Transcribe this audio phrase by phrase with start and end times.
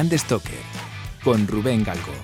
[0.00, 0.54] Brand Stoker
[1.22, 2.14] con Rubén Galgo.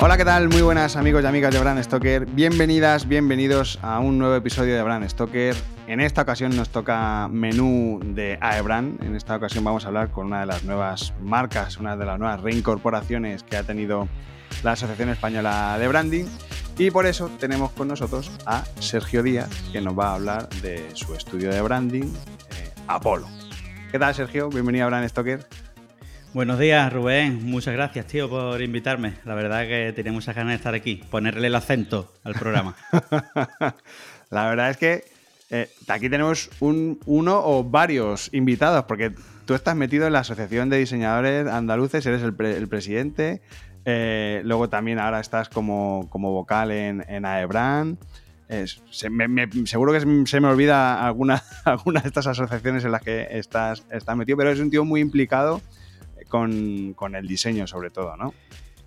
[0.00, 0.48] Hola, ¿qué tal?
[0.48, 2.26] Muy buenas amigos y amigas de Brand Stoker.
[2.26, 5.54] Bienvenidas, bienvenidos a un nuevo episodio de Brand Stoker.
[5.86, 8.98] En esta ocasión nos toca menú de AEBRAN.
[9.02, 12.18] En esta ocasión vamos a hablar con una de las nuevas marcas, una de las
[12.18, 14.08] nuevas reincorporaciones que ha tenido
[14.62, 16.24] la Asociación Española de Branding.
[16.78, 20.90] Y por eso tenemos con nosotros a Sergio Díaz, que nos va a hablar de
[20.94, 23.26] su estudio de branding, eh, Apolo.
[23.90, 24.48] ¿Qué tal, Sergio?
[24.48, 25.46] Bienvenido a Brand Stoker.
[26.34, 27.44] Buenos días, Rubén.
[27.46, 29.14] Muchas gracias, tío, por invitarme.
[29.24, 32.76] La verdad que tenía muchas ganas de estar aquí, ponerle el acento al programa.
[34.30, 35.04] la verdad es que
[35.50, 39.12] eh, aquí tenemos un, uno o varios invitados, porque
[39.46, 43.40] tú estás metido en la Asociación de Diseñadores Andaluces, eres el, presidente,
[43.90, 47.96] eh, luego también ahora estás como, vocal en, en AEBRAN.
[49.64, 54.14] seguro que se me olvida alguna, alguna de estas asociaciones en las que estás, estás
[54.14, 55.62] metido, pero es un tío muy implicado
[56.28, 58.34] con, el diseño sobre todo, ¿no?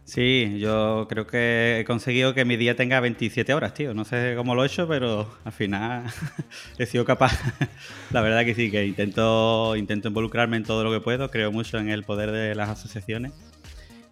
[0.03, 3.95] Sí, yo creo que he conseguido que mi día tenga 27 horas, tío.
[3.95, 6.03] No sé cómo lo he hecho, pero al final
[6.77, 7.39] he sido capaz.
[8.11, 11.31] La verdad que sí, que intento, intento involucrarme en todo lo que puedo.
[11.31, 13.31] Creo mucho en el poder de las asociaciones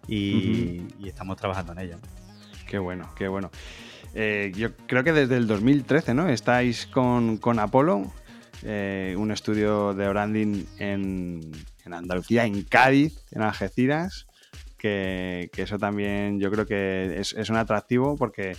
[0.06, 1.96] y, estamos trabajando en ello.
[2.66, 3.50] Qué bueno, qué bueno.
[4.14, 6.28] Eh, yo creo que desde el 2013, ¿no?
[6.28, 8.12] Estáis con, con Apolo,
[8.62, 11.40] eh, un estudio de branding en,
[11.84, 14.26] en Andalucía, en Cádiz, en Algeciras,
[14.80, 18.56] que, eso también yo creo que es, un atractivo porque,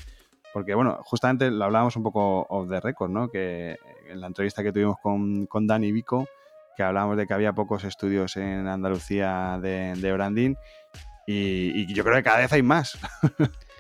[0.53, 3.29] porque, bueno, justamente lo hablábamos un poco off the record, ¿no?
[3.29, 6.27] Que en la entrevista que tuvimos con, con Dani Vico,
[6.77, 10.55] que hablábamos de que había pocos estudios en Andalucía de, branding
[11.27, 12.97] y, y, yo creo que cada vez hay más.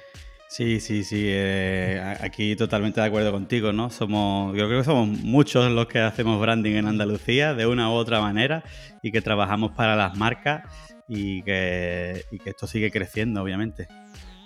[0.51, 1.27] Sí, sí, sí.
[1.29, 3.89] Eh, aquí totalmente de acuerdo contigo, ¿no?
[3.89, 7.93] Somos, yo creo que somos muchos los que hacemos branding en Andalucía de una u
[7.93, 8.61] otra manera
[9.01, 10.63] y que trabajamos para las marcas
[11.07, 13.87] y que, esto sigue creciendo, obviamente.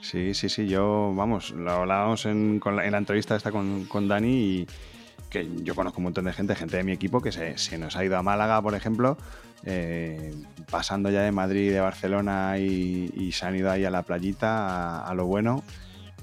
[0.04, 0.68] Sí, sí, sí.
[0.68, 4.68] Yo, vamos, lo hablábamos en, la, entrevista esta con, Dani y
[5.32, 8.06] que yo conozco un montón de gente, gente de mi equipo que se, nos ha
[8.06, 9.18] ido a Málaga, por ejemplo,
[9.66, 10.34] eh,
[10.70, 15.14] pasando ya de Madrid, de Barcelona y, se han ido ahí a la playita, a
[15.14, 15.64] lo bueno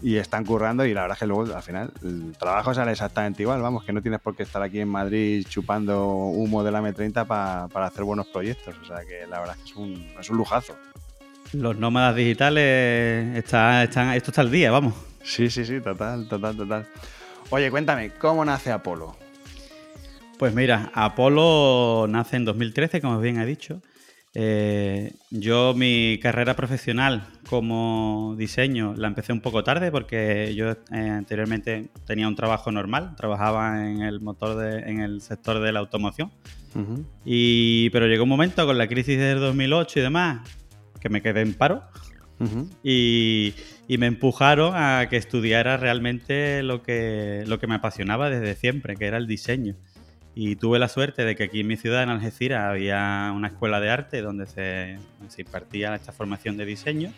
[0.03, 3.43] y están currando y la verdad es que luego al final el trabajo sale exactamente
[3.43, 6.81] igual, vamos, que no tienes por qué estar aquí en Madrid chupando humo de la
[6.83, 10.31] M30 para hacer buenos proyectos, o sea que la verdad es que es un, es
[10.31, 10.77] un lujazo.
[11.53, 14.95] Los nómadas digitales están, están, esto está al día, vamos.
[15.23, 16.87] Sí, sí, sí, total, total, total.
[17.51, 19.22] Oye, cuéntame, ¿cómo nace Apolo?
[20.43, 23.81] Pues mira, Apolo nace en 2013, como bien he dicho.
[24.35, 30.77] Eh, yo mi carrera profesional como diseño la empecé un poco tarde porque yo eh,
[30.91, 35.79] anteriormente tenía un trabajo normal, trabajaba en el motor de, en el sector de la
[35.79, 36.33] automoción.
[37.25, 40.41] y, pero llegó un momento con la crisis del 2008 y demás
[40.99, 41.85] que me quedé en paro
[42.83, 43.55] y,
[43.87, 48.97] y, me empujaron a que estudiara realmente lo que, lo que me apasionaba desde siempre,
[48.97, 49.77] que era el diseño.
[50.35, 53.81] Y tuve la suerte de que aquí en mi ciudad, en Algeciras, había una escuela
[53.81, 54.99] de arte donde se,
[55.39, 57.13] impartía esta formación de diseño.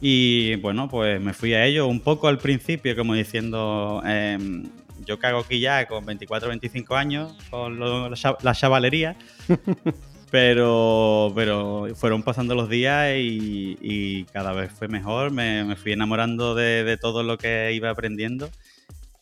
[0.00, 4.64] Y bueno, pues me fui a ello un poco al principio, como diciendo, em,
[5.06, 9.16] yo cago aquí ya con 24 25 años, con la chavalería.
[10.32, 15.30] pero, pero fueron pasando los días y, cada vez fue mejor.
[15.30, 18.50] Me, fui enamorando de, de, todo lo que iba aprendiendo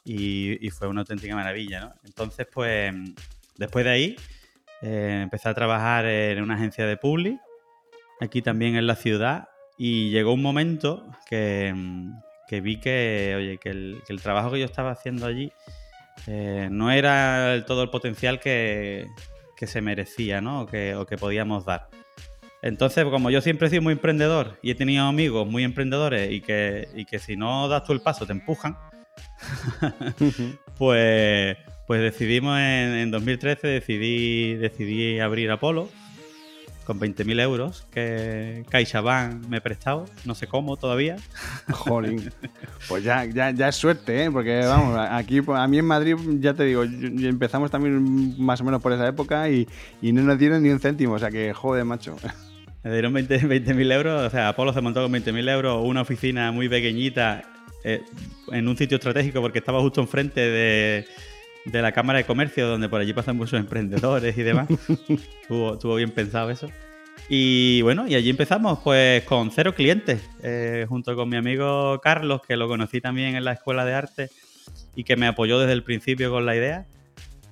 [0.05, 1.95] y, fue una auténtica maravilla, ¿no?
[2.05, 2.93] Entonces, pues,
[3.57, 4.17] después de ahí,
[4.83, 7.39] eh, empecé a trabajar en una agencia de publi,
[8.21, 9.49] aquí también en la ciudad,
[9.79, 11.75] y llegó un momento que,
[12.51, 15.53] vi que, oye, que el, trabajo que yo estaba haciendo allí
[16.27, 19.09] eh, no era todo el potencial que,
[19.67, 20.61] se merecía, ¿no?
[20.61, 21.89] O que, o que podíamos dar.
[22.61, 26.43] Entonces, como yo siempre he sido muy emprendedor y he tenido amigos muy emprendedores y
[26.43, 28.77] que, y que si no das tú el paso te empujan,
[30.79, 31.57] pues,
[31.87, 35.89] pues decidimos en, 2013, decidí, decidí abrir Apolo
[36.85, 41.17] con 20.000 euros que CaixaBank me prestado, no sé cómo todavía.
[41.73, 42.31] Jolín,
[42.89, 44.31] pues ya, ya, ya es suerte, ¿eh?
[44.31, 48.83] porque vamos, aquí a mí en Madrid, ya te digo, empezamos también más o menos
[48.83, 49.67] por esa época y,
[50.03, 52.17] no nos dieron ni un céntimo, o sea que joder, macho.
[52.83, 56.53] Me dieron 20.000 20, euros, o sea, Apolo se montó con 20.000 euros, una oficina
[56.53, 57.43] muy pequeñita
[57.85, 58.03] eh,
[58.51, 61.07] en un sitio estratégico porque estaba justo enfrente de,
[61.67, 64.69] de, la Cámara de Comercio, donde por allí pasan muchos emprendedores y demás.
[65.43, 66.71] estuvo, bien pensado eso.
[67.29, 72.41] Y bueno, y allí empezamos pues con cero clientes, eh, junto con mi amigo Carlos,
[72.47, 74.31] que lo conocí también en la escuela de arte
[74.97, 76.87] y que me apoyó desde el principio con la idea,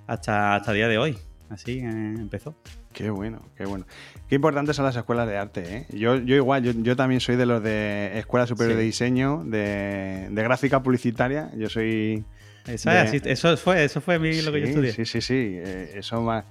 [0.06, 1.18] hasta, hasta día de hoy.
[1.50, 2.56] Así eh, empezó.
[2.92, 3.86] Qué bueno, qué bueno.
[4.28, 5.86] Qué importantes son las escuelas de arte, ¿eh?
[5.90, 8.78] Yo, yo igual, yo, yo también soy de los de Escuela Superior Sí.
[8.78, 11.50] de Diseño, de, de gráfica publicitaria.
[11.56, 12.24] Yo soy...
[12.66, 14.22] Eso, de- es así- eso fue, eso fue lo
[14.52, 14.92] que yo estudié.
[14.92, 15.34] Sí, sí, sí.
[15.58, 16.44] eh, eso va-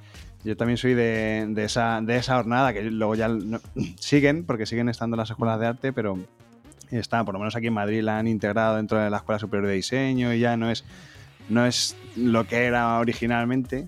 [0.43, 3.61] Yo también soy de, de esa, de esa jornada que luego ya no-
[3.99, 6.17] siguen, porque siguen estando las escuelas de arte, pero
[6.89, 9.67] está, por lo menos aquí en Madrid la han integrado dentro de la Escuela Superior
[9.67, 10.83] de Diseño y ya no es,
[11.49, 13.87] no es lo que era originalmente.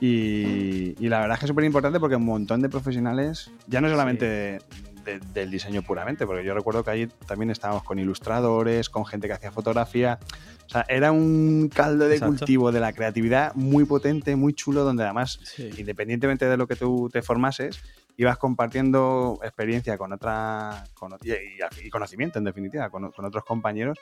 [0.00, 3.80] Y, y la verdad es que es súper importante porque un montón de profesionales, ya
[3.80, 4.58] no solamente de-
[5.04, 9.26] de- del diseño puramente, porque yo recuerdo que allí también estábamos con ilustradores, con gente
[9.26, 10.18] que hacía fotografía.
[10.66, 12.36] O sea, era un caldo de Exacto.
[12.36, 15.70] cultivo de la creatividad muy potente, muy chulo, donde además, Sí.
[15.78, 17.80] independientemente de lo que tú te formases,
[18.18, 23.44] ibas compartiendo experiencia con otra con, y, y- y conocimiento, en definitiva, con, con otros
[23.44, 23.98] compañeros.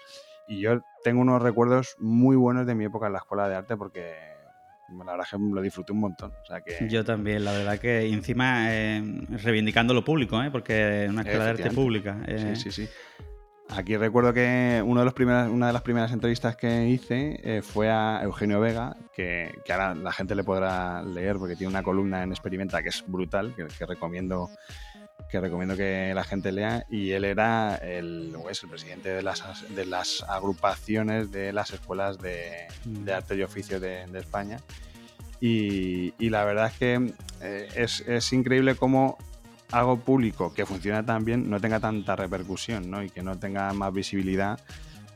[0.49, 3.77] Y yo tengo unos recuerdos muy buenos de mi época en la escuela de arte
[3.77, 4.36] porque
[4.89, 6.33] la verdad es que lo disfruté un montón.
[6.43, 9.03] O sea que, Yo también, la verdad que encima eh,
[9.43, 10.51] reivindicando lo público, ¿eh?
[10.51, 12.19] porque es una escuela de arte pública.
[12.27, 12.93] eh, Sí, sí, sí.
[13.69, 17.63] Aquí recuerdo que uno de los primeras, una de las primeras entrevistas que hice eh,
[17.63, 21.83] fue a Eugenio Vega, que, que ahora la gente le podrá leer porque tiene una
[21.83, 24.49] columna en Experimenta que es brutal, que, que recomiendo
[25.31, 29.23] que recomiendo que la gente lea y él era el, o es el presidente de
[29.23, 34.19] las, as- de las agrupaciones de las escuelas de, de arte y oficio de, de
[34.19, 34.59] España
[35.41, 37.13] y, y la verdad es que
[37.43, 39.19] eh, es, es increíble cómo
[39.73, 43.03] algo público que funciona tan bien no tenga tanta repercusión ¿no?
[43.03, 44.61] y que no tenga más visibilidad.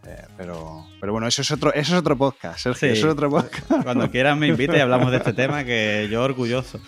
[0.07, 2.99] Eh, pero, pero bueno, eso es otro, eso es otro podcast, Sergio, Sí.
[2.99, 3.67] eso es otro podcast.
[3.85, 6.81] Cuando quieras me invite y hablamos de este tema que yo orgulloso.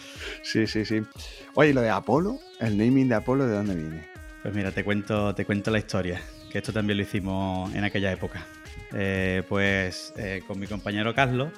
[0.43, 1.03] Sí, sí, sí.
[1.55, 4.05] Oye, ¿y lo de Apolo, el naming de Apolo, ¿de dónde viene?
[4.43, 6.21] Pues mira, te cuento, te cuento la historia,
[6.51, 8.45] que esto también lo hicimos en aquella época.
[8.95, 11.51] Eh, pues eh, con mi compañero Carlos,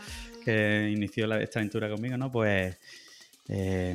[0.45, 2.31] que inició la- esta aventura conmigo, ¿no?
[2.31, 2.77] Pues
[3.49, 3.95] eh,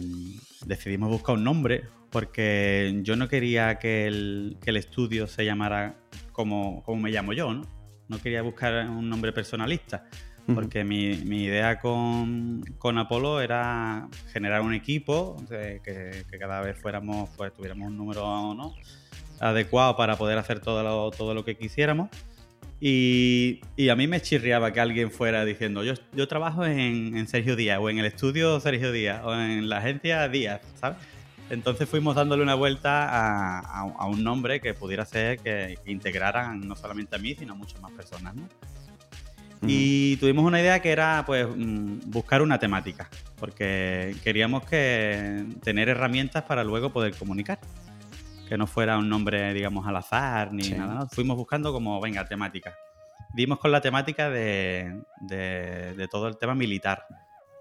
[0.65, 5.95] decidimos buscar un nombre porque yo no quería que el, que el estudio se llamara
[6.31, 7.65] como, como me llamo yo, ¿no?
[8.07, 10.05] No quería buscar un nombre personalista.
[10.55, 16.61] Porque mi, mi idea con, con Apolo era generar un equipo de- que, que cada
[16.61, 18.73] vez fuéramos, pues tuviéramos un número ¿no?
[19.39, 22.09] adecuado para poder hacer todo lo, todo lo que quisiéramos.
[22.81, 27.27] Y, y a mí me chirriaba que alguien fuera diciendo, yo, yo trabajo en, en
[27.27, 30.97] Sergio Díaz, o en el estudio Sergio Díaz, o en la agencia Díaz, ¿sabes?
[31.49, 35.91] Entonces fuimos dándole una vuelta a, a- a un nombre que pudiera ser que, que
[35.91, 38.47] integraran no solamente a mí, sino a muchas más personas, ¿no?
[39.67, 45.89] Y tuvimos una idea que era pues mm, buscar una temática, porque queríamos que tener
[45.89, 47.59] herramientas para luego poder comunicar.
[48.49, 50.73] Que no fuera un nombre, digamos, al azar ni Sí.
[50.73, 50.93] nada.
[50.95, 51.07] ¿no?
[51.07, 52.75] Fuimos buscando como, venga, temática.
[53.33, 57.05] Dimos con la temática de, de- de todo el tema militar.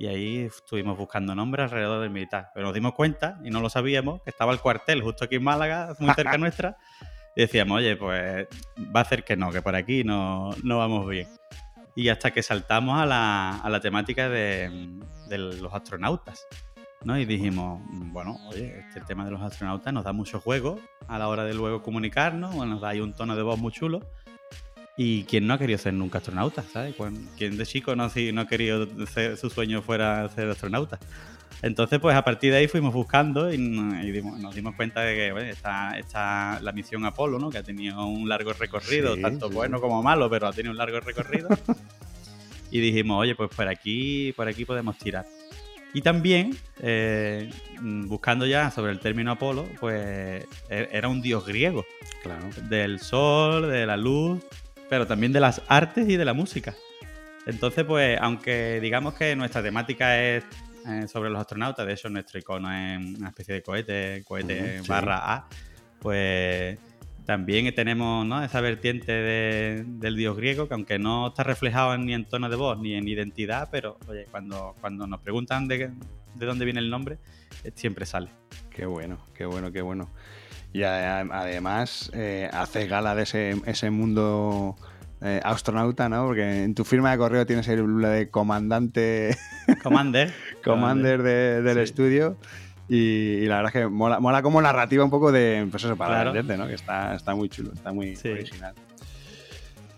[0.00, 2.50] Y ahí estuvimos buscando nombres alrededor del militar.
[2.54, 5.44] Pero nos dimos cuenta, y no lo sabíamos, que estaba el cuartel justo aquí en
[5.44, 6.76] Málaga, muy cerca nuestra.
[7.36, 8.46] Y decíamos, oye, pues
[8.96, 11.28] va a ser que no, que por aquí no, no vamos bien.
[11.94, 16.46] Y hasta que saltamos a la, a la temática de, de los astronautas.
[17.04, 17.18] ¿No?
[17.18, 21.28] Y dijimos, bueno, oye, este tema de los astronautas nos da mucho juego a la
[21.28, 24.00] hora de luego comunicarnos, o nos da ahí un tono de voz muy chulo.
[24.96, 26.96] Y quién no ha querido ser nunca astronauta, ¿sabes?
[26.96, 30.98] Cuan- ¿Quién de chico no, si no ha querido ser, su sueño fuera ser astronauta?
[31.62, 35.14] Entonces, pues a partir de ahí fuimos buscando y, y dimos- nos dimos cuenta de
[35.16, 37.48] que bueno, está, está la misión Apolo, ¿no?
[37.50, 40.72] Que ha tenido un largo recorrido, Sí, tanto sí, bueno como malo, pero ha tenido
[40.72, 41.48] un largo recorrido.
[42.72, 45.26] y dijimos, oye, pues por aquí, por aquí podemos tirar.
[45.94, 51.84] Y también, eh, buscando ya sobre el término Apolo, pues e- era un dios griego
[52.22, 52.44] Claro.
[52.68, 54.42] del sol, de la luz,
[54.90, 56.74] pero también de las artes y de la música.
[57.46, 60.44] Entonces, pues, aunque digamos que nuestra temática es
[60.86, 65.34] eh, sobre los astronautas, de hecho nuestro icono es una especie de cohete, cohete barra
[65.34, 65.48] A,
[66.00, 66.78] pues
[67.28, 68.42] también tenemos ¿no?
[68.42, 72.56] esa vertiente de- del dios griego que aunque no está reflejado ni en tono de
[72.56, 75.90] voz ni en identidad, pero oye, cuando, cuando nos preguntan de,
[76.36, 77.18] de dónde viene el nombre,
[77.64, 78.30] eh, siempre sale.
[78.70, 80.08] Qué bueno, qué bueno, qué bueno.
[80.72, 84.74] Y a- además eh, haces gala de ese, ese mundo
[85.20, 86.28] eh, astronauta, ¿no?
[86.28, 89.36] Porque en tu firma de correo tienes el de comandante,
[89.82, 90.32] Commander.
[90.64, 91.82] commander de- del Sí.
[91.82, 92.38] estudio.
[92.88, 95.96] Y, y la verdad es que mola, mola como narrativa un poco de, pues eso,
[95.96, 96.32] para Claro.
[96.32, 96.66] venderte, ¿no?
[96.66, 98.28] Que está, está muy chulo, está muy Sí.
[98.30, 98.74] original.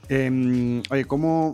[0.08, 1.52] Em, oye, ¿cómo,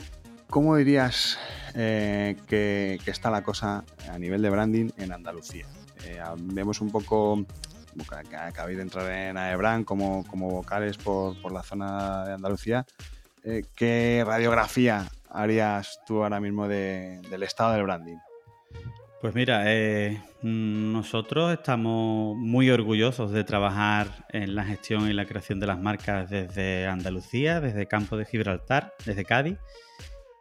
[0.48, 1.38] cómo dirías
[1.74, 5.66] eh, que, que está la cosa a nivel de branding en Andalucía?
[6.04, 7.44] Eh, vemos un poco
[8.28, 12.84] que acabáis de entrar en Aebran como, como vocales por, por la zona de Andalucía,
[13.42, 18.16] eh, ¿qué radiografía harías tú ahora mismo de, del estado del branding?
[19.26, 25.58] Pues mira, eh, nosotros estamos muy orgullosos de trabajar en la gestión y la creación
[25.58, 29.58] de las marcas desde Andalucía, desde Campo de Gibraltar, desde Cádiz.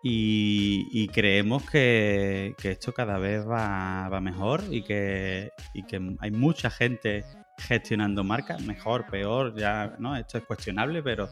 [0.03, 7.25] Y, creemos que, esto cada vez va, mejor y que, y que hay mucha gente
[7.57, 10.15] gestionando marcas, mejor, peor, ya, ¿no?
[10.15, 11.27] Esto es cuestionable, pero,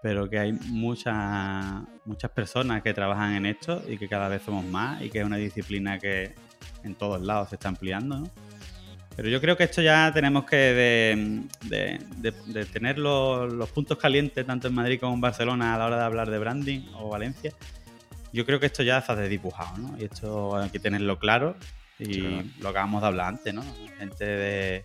[0.00, 4.64] pero que hay muchas muchas personas que trabajan en esto y que cada vez somos
[4.64, 6.34] más y que es una disciplina que
[6.84, 8.30] en todos lados se está ampliando, ¿no?
[9.16, 14.68] Pero yo creo que esto ya tenemos que de, tener los, los, puntos calientes tanto
[14.68, 17.52] en Madrid como en Barcelona a la hora de hablar de branding o Valencia.
[18.32, 19.98] Yo creo que esto ya está dibujado, ¿no?
[19.98, 21.56] Y esto hay que tenerlo claro
[21.98, 22.20] y
[22.60, 23.64] lo acabamos de hablar antes, ¿no?
[23.98, 24.84] Gente de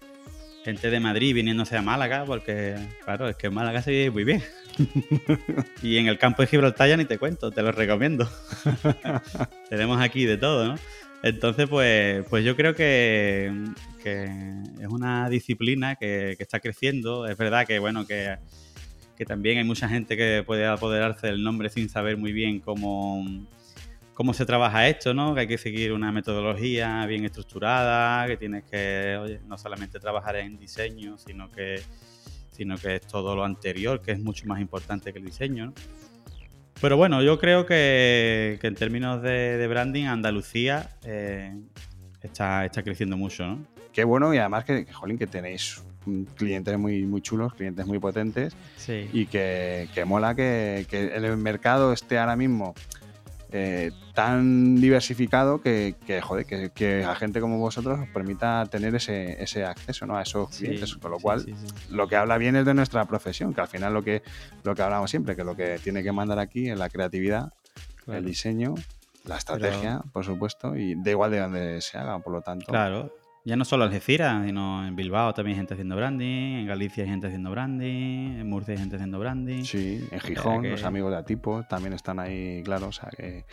[0.63, 4.23] gente de Madrid viniéndose a Málaga, porque, claro, es que en Málaga se vive muy
[4.23, 4.43] bien.
[5.83, 8.29] y en el campo de Gibraltar ya ni te cuento, te lo recomiendo.
[9.69, 10.75] Tenemos aquí de todo, ¿no?
[11.23, 13.51] Entonces, pues, pues yo creo que,
[14.03, 17.25] es una disciplina que, está creciendo.
[17.25, 18.37] Es verdad que, bueno, que,
[19.15, 23.25] que también hay mucha gente que puede apoderarse del nombre sin saber muy bien cómo
[24.13, 25.33] cómo se trabaja esto, ¿no?
[25.33, 30.35] Que hay que seguir una metodología bien estructurada, que tienes que, oye, no solamente trabajar
[30.35, 31.81] en diseño, sino que,
[32.51, 35.73] sino que es todo lo anterior, que es mucho más importante que el diseño, ¿no?
[36.83, 41.55] Pero bueno, yo creo que, en términos de, branding, Andalucía eh,
[42.21, 43.65] está, está creciendo mucho, ¿no?
[43.93, 45.81] Qué bueno y además que, jolín, que tenéis
[46.35, 48.53] clientes muy, muy chulos, clientes muy potentes
[49.13, 52.73] y que, mola que, que el mercado esté ahora mismo
[53.55, 59.63] eh, tan diversificado que, joder, que, a gente como vosotros os permita tener ese, ese
[59.63, 60.17] acceso ¿no?
[60.17, 60.95] a esos clientes.
[60.95, 61.45] con lo cual,
[61.91, 64.23] lo que habla bien es de nuestra profesión, que al final lo que,
[64.63, 67.53] lo que hablamos siempre, que lo que tiene que mandar aquí es la creatividad,
[68.07, 68.73] el diseño,
[69.25, 72.65] la estrategia, por supuesto, y da igual de dónde se haga, por lo tanto.
[72.65, 73.13] Claro,
[73.45, 77.09] ya no solo Algeciras, sino en Bilbao también hay gente haciendo branding, en Galicia hay
[77.09, 79.63] gente haciendo branding, en Murcia hay gente haciendo branding.
[79.63, 82.87] Sí, en Gijón, los amigos de Atipo también están ahí, claro.
[82.87, 83.45] O sea que...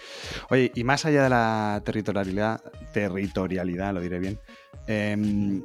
[0.51, 2.61] Oye, y más allá de la territorialidad,
[2.93, 4.39] territorialidad, lo diré bien,
[4.87, 5.65] em,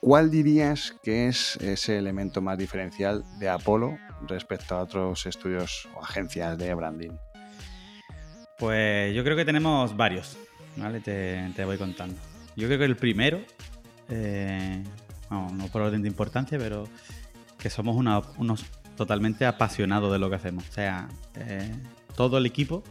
[0.00, 6.04] ¿cuál dirías que es ese elemento más diferencial de Apolo respecto a otros estudios o
[6.04, 7.12] agencias de branding?
[8.56, 10.38] Pues yo creo que tenemos varios,
[10.76, 11.00] ¿vale?
[11.00, 12.35] Te, te voy contando.
[12.56, 13.40] Yo creo que el primero,
[14.08, 14.82] eh,
[15.30, 16.88] no por orden de importancia, pero
[17.58, 18.64] que somos unos
[18.96, 20.68] totalmente apasionados de lo que hacemos.
[20.68, 21.72] O sea, eh,
[22.16, 22.82] todo el equipo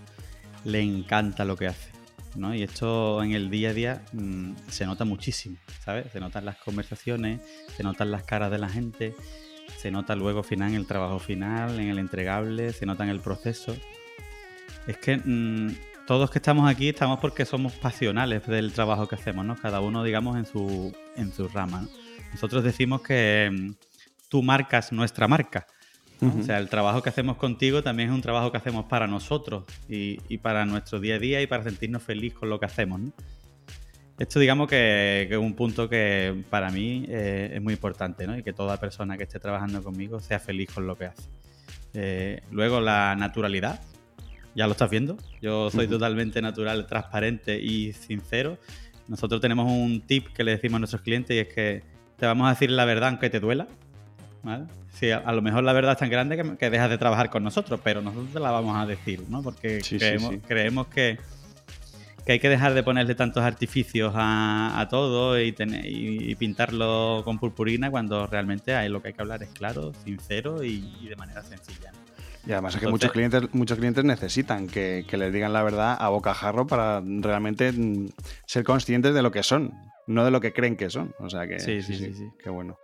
[0.63, 1.91] le encanta lo que hace.
[2.35, 2.53] ¿no?
[2.53, 6.11] Y esto en el día a día mm, se nota muchísimo, ¿sabes?
[6.11, 7.39] Se notan las conversaciones,
[7.75, 9.15] se notan las caras de la gente,
[9.77, 13.21] se nota luego final en el trabajo final, en el entregable, se nota en el
[13.21, 13.75] proceso.
[14.85, 19.45] Es que mm, todos que estamos aquí estamos porque somos pasionales del trabajo que hacemos,
[19.45, 19.55] ¿no?
[19.55, 21.87] Cada uno, digamos, en su, en su rama.
[22.31, 23.71] Nosotros decimos que mm,
[24.29, 25.67] tú marcas nuestra marca.
[26.21, 29.65] O sea, el trabajo que hacemos contigo también es un trabajo que hacemos para nosotros
[29.89, 32.99] y, para nuestro día a día y para sentirnos felices con lo que hacemos.
[32.99, 33.11] ¿no?
[34.17, 38.37] Esto digamos que, es un punto que para mí eh, es muy importante ¿no?
[38.37, 41.29] y que toda persona que esté trabajando conmigo sea feliz con lo que hace.
[41.93, 43.81] Eh, luego la naturalidad,
[44.55, 45.17] ya lo estás viendo.
[45.41, 48.57] Yo soy totalmente natural, transparente y sincero.
[49.07, 51.83] Nosotros tenemos un tip que le decimos a nuestros clientes y es que
[52.17, 53.67] te vamos a decir la verdad aunque te duela.
[54.41, 54.65] ¿vale?
[54.93, 57.81] Sí, a, lo mejor la verdad es tan grande que, dejas de trabajar con nosotros,
[57.83, 59.43] pero nosotros te la vamos a decir, ¿no?
[59.43, 59.81] Porque
[60.47, 61.17] creemos, que,
[62.25, 68.25] hay que dejar de ponerle tantos artificios a, todo y, y, pintarlo con purpurina cuando
[68.25, 71.91] realmente hay, lo que hay que hablar es claro, sincero y, de manera sencilla.
[72.45, 76.09] Y además es que muchos clientes, muchos clientes necesitan que, les digan la verdad a
[76.09, 78.09] bocajarro para realmente mm,
[78.45, 79.73] ser conscientes de lo que son,
[80.07, 81.13] no de lo que creen que son.
[81.19, 82.77] O sea que sí, sí, sí, sí, qué bueno.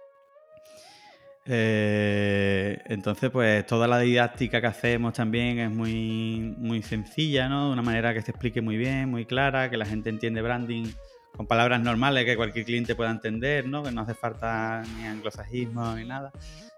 [1.45, 7.67] Eh, entonces, pues toda la didáctica que hacemos también es muy, muy sencilla, ¿no?
[7.67, 10.85] De una manera que se explique muy bien, muy clara, que la gente entiende branding
[11.35, 13.83] con palabras normales que cualquier cliente pueda entender, ¿no?
[13.83, 16.31] Que no hace falta ni anglosajismo ni nada.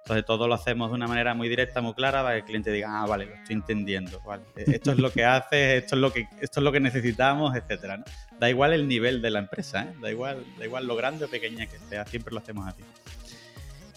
[0.04, 2.72] Entonces todo lo hacemos de una manera muy directa, muy clara, para que el cliente
[2.72, 4.44] diga, ah, vale, lo estoy entendiendo, vale.
[4.58, 7.56] E-, esto es lo que hace, esto es lo que, esto es lo que necesitamos,
[7.56, 8.04] etcétera.
[8.38, 9.94] Da igual el nivel de la empresa, ¿eh?
[10.02, 12.84] da igual, da igual lo grande o pequeña que sea, siempre lo hacemos así.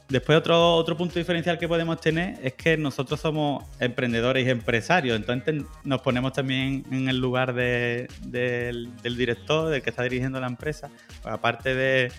[0.09, 5.17] Después otro, otro punto diferencial que podemos tener es que nosotros somos emprendedores y empresarios,
[5.17, 10.47] entonces nos ponemos también en el lugar del, del, director, del que está dirigiendo la
[10.47, 10.89] empresa,
[11.21, 12.13] pues aparte de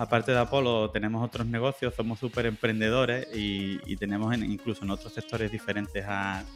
[0.00, 5.52] aparte de Apolo, tenemos otros negocios, somos súper emprendedores y, tenemos incluso en otros sectores
[5.52, 6.46] diferentes al,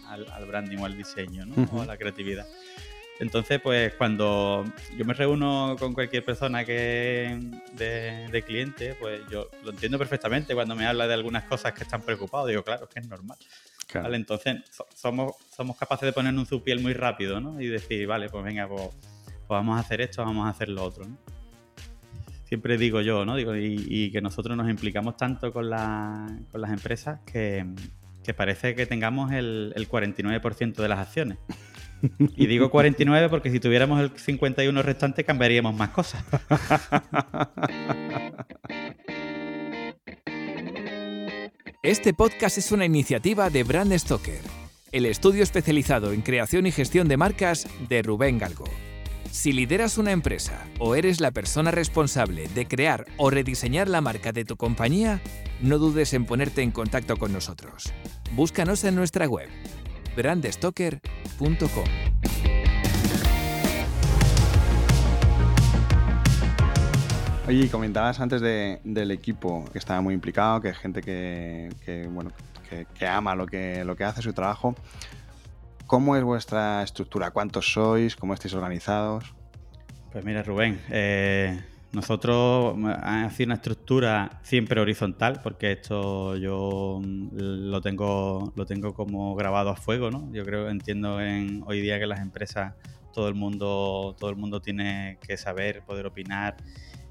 [0.48, 1.54] branding o al diseño ¿no?
[1.72, 2.46] o a la creatividad.
[3.20, 4.64] Entonces, pues cuando
[4.96, 7.38] yo me reúno con cualquier persona que
[7.74, 11.84] de, de, cliente, pues yo lo entiendo perfectamente cuando me habla de algunas cosas que
[11.84, 12.48] están preocupados.
[12.48, 13.36] Digo, claro, es que es normal.
[13.92, 14.56] Vale, entonces
[14.96, 17.60] somos, somos capaces de ponernos en su piel muy rápido, ¿no?
[17.60, 18.88] Y decir, vale, pues venga, pues,
[19.22, 21.34] pues, vamos a hacer esto, vamos a hacer lo otro, ¿no?
[22.54, 23.34] Siempre digo yo, ¿no?
[23.34, 25.68] Digo, y, que nosotros nos implicamos tanto con,
[26.52, 27.66] con las empresas que,
[28.23, 31.38] que, parece que tengamos el, el 49% de las acciones.
[32.37, 36.25] Y digo 49 porque si tuviéramos el 51 restante cambiaríamos más cosas.
[41.82, 44.42] Este podcast es una iniciativa de Brand Stoker,
[44.92, 48.66] el estudio especializado en creación y gestión de marcas de Rubén Galgo.
[49.35, 54.31] Si lideras una empresa o eres la persona responsable de crear o rediseñar la marca
[54.31, 55.21] de tu compañía,
[55.61, 57.93] no dudes en ponerte en contacto con nosotros.
[58.37, 59.49] Búscanos en nuestra web
[60.17, 61.85] brandstoker.com.
[67.49, 72.31] Oye, comentabas antes del equipo que estaba muy implicado, que es gente que, bueno,
[72.97, 74.76] que, ama lo que, lo que hace, su trabajo.
[75.87, 77.31] ¿Cómo es vuestra estructura?
[77.31, 78.17] ¿Cuántos sois?
[78.17, 79.35] ¿Cómo estáis organizados?
[80.11, 81.62] Pues mira, Rubén, eh,
[81.93, 87.29] nosotros ha sido una estructura siempre horizontal, porque esto yo mm,
[87.71, 90.33] lo tengo, lo tengo como grabado a fuego, ¿no?
[90.33, 92.75] Yo creo, entiendo en, hoy día que las empresas,
[93.12, 96.57] todo el mundo, todo el mundo tiene que saber, poder opinar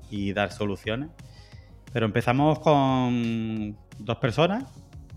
[0.10, 1.10] y dar soluciones.
[1.94, 4.63] Pero empezamos con dos personas,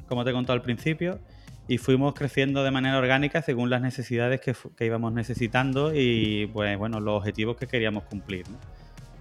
[0.09, 1.21] como te he contado al principio,
[1.69, 6.77] y fuimos creciendo de manera orgánica según las necesidades que, que íbamos necesitando y pues
[6.79, 8.47] bueno, los objetivos que queríamos cumplir.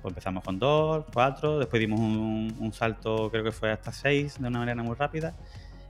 [0.01, 4.39] Pues empezamos con dos, cuatro, después dimos un, un, salto, creo que fue hasta seis,
[4.39, 5.33] de una manera muy rápida.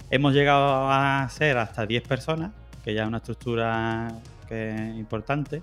[0.09, 2.51] Hemos llegado a ser hasta 10 personas,
[2.83, 4.13] que ya es una estructura
[4.47, 5.61] que es importante.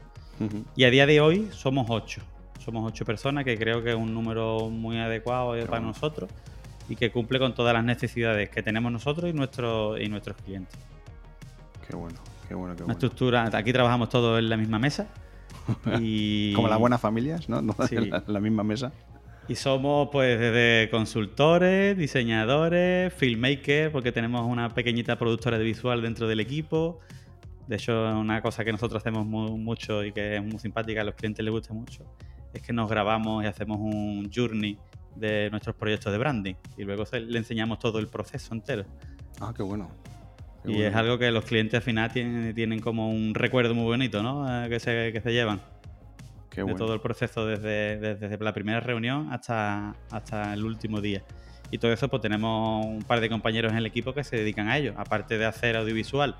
[0.74, 2.20] Y a día de hoy somos 8
[2.62, 6.30] somos ocho personas, que creo que es un número muy adecuado para nosotros
[6.88, 10.78] y que cumple con todas las necesidades que tenemos nosotros y, nuestro, y nuestros clientes.
[11.86, 12.18] Qué bueno,
[12.48, 12.84] qué bueno, qué bueno.
[12.84, 15.08] Una estructura, aquí trabajamos todos en la misma mesa.
[16.00, 16.52] y...
[16.54, 17.58] Como las buenas familias, ¿no?
[17.90, 18.92] en, la, misma mesa.
[19.48, 26.28] Y somos pues desde consultores, diseñadores, filmmakers, porque tenemos una pequeñita productora de visual dentro
[26.28, 27.00] del equipo.
[27.66, 31.14] De hecho, una cosa que nosotros hacemos mucho y que es muy simpática, a los
[31.14, 32.04] clientes les gusta mucho,
[32.52, 34.78] es que nos grabamos y hacemos un journey
[35.16, 38.84] de nuestros proyectos de branding y luego le enseñamos todo el proceso entero.
[39.40, 39.90] Ah, qué bueno.
[40.64, 44.22] y es algo que los clientes al final tienen, tienen como un recuerdo muy bonito,
[44.22, 44.64] ¿no?
[44.64, 45.60] Eh, que, se, que se llevan.
[46.50, 51.22] Qué de todo el proceso desde, desde, la primera reunión hasta, hasta el último día.
[51.70, 54.68] Y todo eso, pues tenemos un par de compañeros en el equipo que se dedican
[54.68, 54.92] a ello.
[54.98, 56.36] Aparte de hacer audiovisual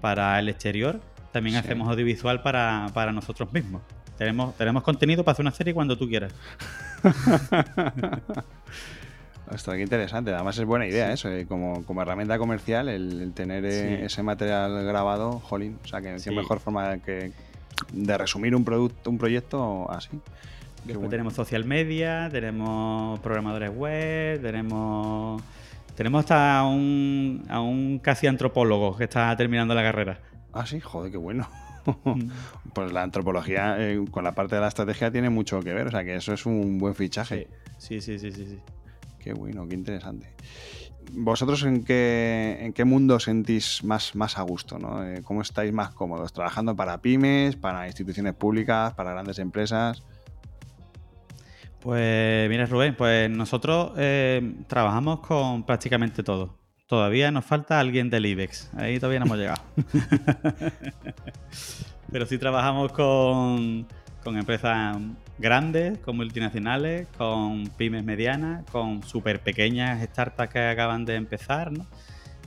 [0.00, 1.00] para el exterior,
[1.32, 3.82] también hacemos audiovisual para, para nosotros mismos.
[4.16, 6.32] Tenemos, tenemos contenido para hacer una serie cuando tú quieras.
[9.50, 10.32] Ostras, qué interesante.
[10.32, 14.84] Además es buena idea eso, eh, como, como, herramienta comercial, el, tener eh, ese material
[14.84, 15.78] grabado, jolín.
[15.82, 17.32] O sea, que qué mejor forma de, que,
[17.92, 20.20] de resumir un producto, un proyecto así.
[20.84, 25.42] Después tenemos social media, tenemos programadores web, tenemos
[25.98, 30.20] tenemos hasta un, a un casi antropólogo que está terminando la carrera.
[30.52, 31.48] Ah, sí, joder, qué bueno.
[32.74, 35.90] pues la antropología eh, con la parte de la estrategia tiene mucho que ver, o
[35.90, 37.48] sea que eso es un buen fichaje.
[37.78, 38.46] Sí, sí, sí, sí.
[38.46, 38.58] sí.
[39.18, 40.34] Qué bueno, qué interesante.
[41.12, 44.78] ¿Vosotros en qué, en qué mundo sentís más, más a gusto?
[44.78, 45.04] ¿no?
[45.04, 46.32] Eh, ¿Cómo estáis más cómodos?
[46.32, 50.02] ¿Trabajando para pymes, para instituciones públicas, para grandes empresas?
[51.80, 56.58] Pues mira Rubén, pues nosotros eh, trabajamos con prácticamente todo.
[56.88, 58.70] Todavía nos falta alguien del IBEX.
[58.74, 59.62] Ahí todavía no hemos llegado.
[62.10, 63.86] Pero sí trabajamos con,
[64.24, 64.96] empresas
[65.38, 71.86] grandes, con multinacionales, con pymes medianas, con súper pequeñas startups que acaban de empezar, ¿no?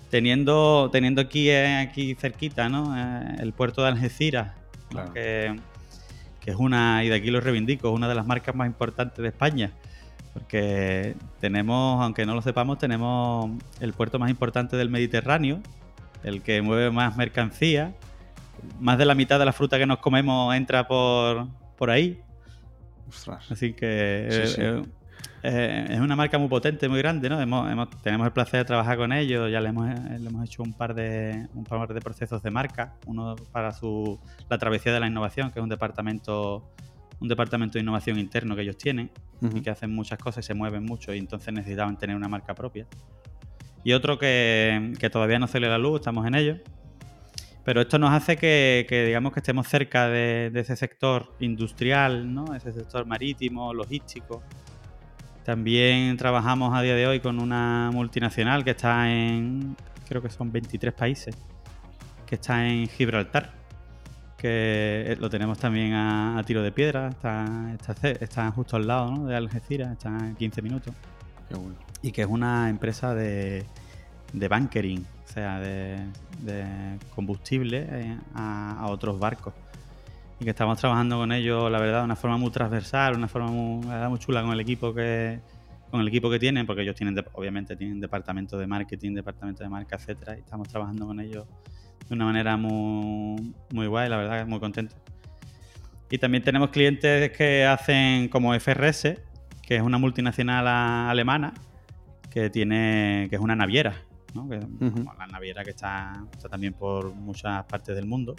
[0.10, 2.98] Teniendo, teniendo aquí, eh, aquí cerquita, ¿no?
[2.98, 4.56] Eh, el puerto de Algeciras,
[5.14, 5.56] que,
[6.40, 9.22] que, es una, y de aquí lo reivindico, es una de las marcas más importantes
[9.22, 9.72] de España.
[10.34, 15.60] Porque tenemos, aunque no lo sepamos, tenemos el puerto más importante del Mediterráneo,
[16.24, 17.94] el que mueve más mercancía.
[18.80, 22.22] Más de la mitad de la fruta que nos comemos entra por, por ahí.
[23.50, 24.84] Así que eh,
[25.44, 27.38] eh, es una marca muy potente, muy grande, ¿no?
[28.04, 30.94] tenemos el placer de trabajar con ellos, ya le hemos, le hemos hecho un par,
[30.94, 35.50] de, un par de procesos de marca, uno para su, la travesía de la innovación,
[35.52, 36.64] que es un departamento,
[37.22, 40.54] un departamento de innovación interno que ellos tienen, y que hacen muchas cosas y se
[40.54, 42.86] mueven mucho y entonces necesitaban tener una marca propia.
[43.84, 46.58] Y otro que, todavía no sale a la luz, estamos en ello.
[47.64, 52.56] Pero esto nos hace que, digamos que estemos cerca de, ese sector industrial, ¿no?
[52.56, 54.42] Ese sector marítimo, logístico.
[55.44, 59.76] También trabajamos a día de hoy con una multinacional que está en,
[60.08, 61.36] creo que son 23 países,
[62.26, 63.61] que está en Gibraltar
[64.42, 67.78] que lo tenemos también a, tiro de piedra, está,
[68.20, 70.96] está, justo al lado de Algeciras, está en 15 minutos.
[72.02, 73.64] Y que es una empresa de,
[74.34, 76.00] de bunkering, o sea, de,
[77.14, 79.54] combustible eh, a, otros barcos.
[80.40, 83.52] Y que estamos trabajando con ellos, la verdad, de una forma muy transversal, una forma
[83.52, 85.40] muy, muy chula con el equipo que
[85.92, 89.70] con el equipo que tienen, porque ellos tienen, obviamente, tienen departamento de marketing, departamento de
[89.70, 91.46] marca, etcétera, y estamos trabajando con ellos
[92.08, 94.96] de una manera muy, muy guay, la verdad, muy contento.
[96.10, 99.18] Y también tenemos clientes que hacen como FRS,
[99.62, 101.54] que es una multinacional alemana,
[102.30, 103.96] que tiene que es una naviera,
[104.34, 104.50] ¿no?
[104.50, 108.36] que, la naviera que está, está, también por muchas partes del mundo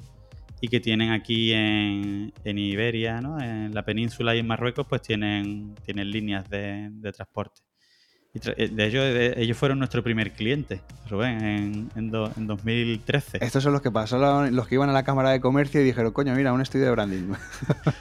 [0.60, 3.40] y que tienen aquí en, en Iberia, ¿no?
[3.40, 7.62] en la península y en Marruecos, pues tienen, tienen líneas de, de transporte.
[8.34, 9.04] Eh, de ellos,
[9.36, 13.44] ellos fueron nuestro primer cliente, Rubén, en, en, 2013.
[13.44, 16.12] Estos son los que pasaron, los que iban a la Cámara de Comercio y dijeron,
[16.12, 17.34] coño, mira, un estudio de branding.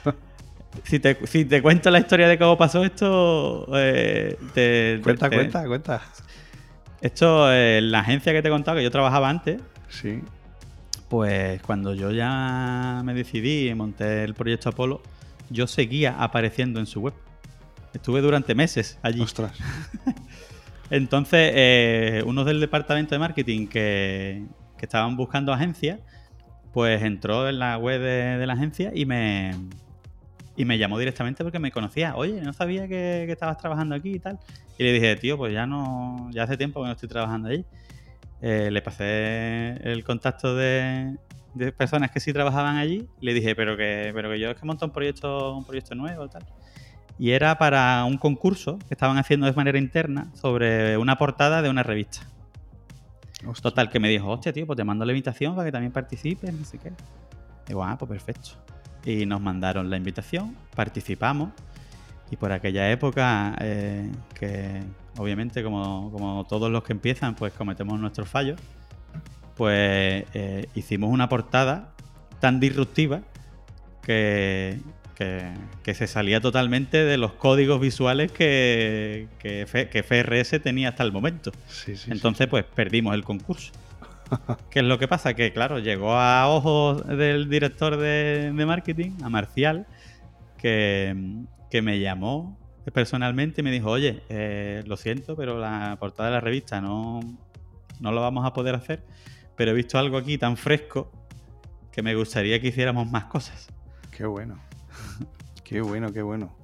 [0.84, 5.66] si, te, si te cuento la historia de cómo pasó esto, eh, te, cuenta, cuenta,
[5.66, 6.02] cuenta.
[7.02, 10.22] Esto, eh, la agencia que te he contado, que yo trabajaba antes, sí.
[11.10, 15.02] pues cuando yo ya me decidí y monté el proyecto Apolo,
[15.50, 17.12] yo seguía apareciendo en su web.
[17.94, 19.20] Estuve durante meses allí.
[19.20, 19.52] Ostras.
[20.90, 24.44] Entonces, eh, uno del departamento de marketing que,
[24.80, 26.00] estaban buscando agencias,
[26.72, 29.52] pues entró en la web de, la agencia y me,
[30.56, 32.16] y me llamó directamente porque me conocía.
[32.16, 34.40] Oye, no sabía que, estabas trabajando aquí y tal.
[34.76, 37.64] Y le dije, tío, pues ya no, ya hace tiempo que no estoy trabajando allí.
[38.40, 41.16] Eh, le pasé el contacto de,
[41.78, 43.08] personas que sí trabajaban allí.
[43.20, 46.24] le dije, pero que, pero que yo es que monto un proyecto, un proyecto nuevo
[46.24, 46.42] y tal
[47.22, 51.70] y era para un concurso que estaban haciendo de manera interna sobre una portada de
[51.70, 52.22] una revista.
[53.62, 56.52] Total, que me dijo, hostia, tío, pues te mando la invitación para que también participes,
[56.52, 56.90] no sé qué.
[57.68, 58.50] Digo, ah, pues perfecto.
[59.04, 61.50] Y nos mandaron la invitación, participamos.
[62.28, 64.82] Y por aquella época, eh, que
[65.16, 68.58] obviamente como, todos los que empiezan, pues cometemos nuestros fallos,
[69.54, 71.92] pues eh, hicimos una portada
[72.40, 73.20] tan disruptiva
[74.02, 74.80] que,
[75.82, 81.52] que, se salía totalmente de los códigos visuales que, que, FRS tenía hasta el momento.
[82.08, 83.72] Entonces, pues perdimos el concurso.
[84.70, 85.34] ¿Qué es lo que pasa?
[85.34, 89.86] Que, claro, llegó a ojos del director de, marketing, a Marcial,
[90.58, 91.14] que,
[91.82, 92.58] me llamó
[92.92, 97.20] personalmente y me dijo, oye, eh, lo siento, pero la portada de la revista no,
[98.00, 99.04] no lo vamos a poder hacer,
[99.56, 101.10] pero he visto algo aquí tan fresco
[101.92, 103.68] que me gustaría que hiciéramos más cosas.
[104.10, 104.71] Qué bueno.
[105.64, 106.54] Qué bueno, qué bueno.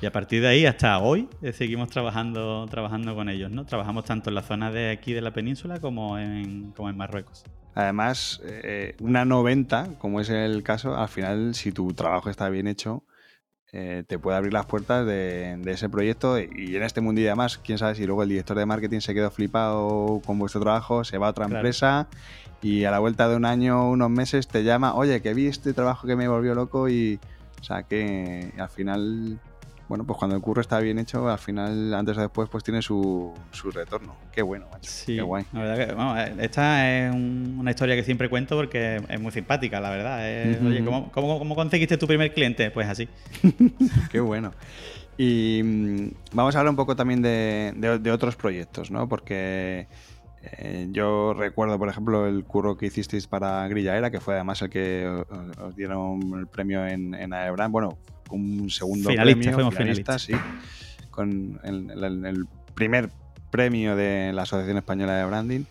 [0.00, 3.66] Y a partir de ahí hasta hoy eh, seguimos trabajando, trabajando con ellos, ¿no?
[3.66, 7.44] Trabajamos tanto en la zona de aquí de la península como en, como en Marruecos.
[7.74, 12.66] Además, eh, una 90, como es el caso, al final, si tu trabajo está bien
[12.66, 13.04] hecho,
[13.70, 17.58] eh, te puede abrir las puertas de, ese proyecto y en este mundo y además,
[17.58, 21.18] quién sabe si luego el director de marketing se quedó flipado con vuestro trabajo, se
[21.18, 22.08] va a otra empresa
[22.62, 25.74] y a la vuelta de un año, unos meses, te llama, oye, que vi este
[25.74, 27.20] trabajo que me volvió loco y
[27.60, 29.38] o sea que al final,
[29.88, 32.82] bueno, pues cuando el curro está bien hecho, al final, antes o después, pues tiene
[32.82, 34.16] su, su retorno.
[34.32, 34.90] Qué bueno, macho.
[34.90, 35.44] Sí, Qué guay.
[35.52, 39.90] La verdad que, esta es una historia que siempre cuento porque es muy simpática, la
[39.90, 40.66] verdad.
[40.66, 42.70] Oye, ¿cómo, cómo, conseguiste tu primer cliente?
[42.70, 43.08] Pues así.
[44.10, 44.52] Qué bueno.
[45.16, 49.08] Y mm, vamos a hablar un poco también de, de otros proyectos, ¿no?
[49.08, 49.88] Porque
[50.52, 54.70] eh, yo recuerdo, por ejemplo, el curro que hicisteis para Grillaera, que fue además el
[54.70, 55.06] que
[55.60, 57.72] os, dieron el premio en, en Aebrand.
[57.72, 57.98] Bueno,
[58.30, 60.34] un segundo premio, fuimos finalistas, sí,
[61.10, 63.10] con el, primer
[63.50, 65.64] premio de la Asociación Española de Branding.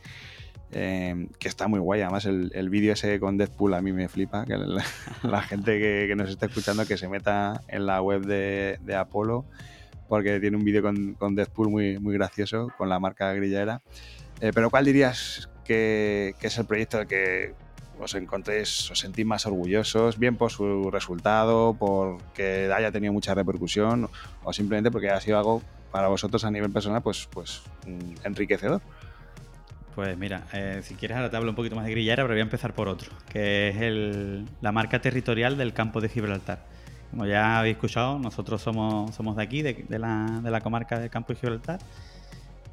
[0.73, 2.01] Eh, que está muy guay.
[2.01, 4.45] Además, el, vídeo ese con Deadpool a mí me flipa.
[4.45, 4.57] Que
[5.23, 9.45] la, gente que, nos está escuchando que se meta en la web de, de Apolo,
[10.09, 13.81] porque tiene un vídeo con, con, Deadpool muy, muy gracioso con la marca grillera.
[14.41, 17.53] Eh, pero ¿cuál dirías que, es el proyecto del que
[17.99, 24.09] os encontréis, os sentís más orgullosos, bien por su resultado, porque haya tenido mucha repercusión
[24.43, 28.81] o simplemente porque ha sido algo para vosotros a nivel personal pues, pues mm, enriquecedor?
[29.95, 32.41] Pues mira, eh, si quieres ahora te hablo un poquito más de grillera, pero voy
[32.41, 36.59] a empezar por otro, que es la marca territorial del campo de Gibraltar,
[37.09, 41.09] como ya habéis escuchado, nosotros somos, somos de aquí, de, la, de la comarca de
[41.09, 41.79] Campo y Gibraltar.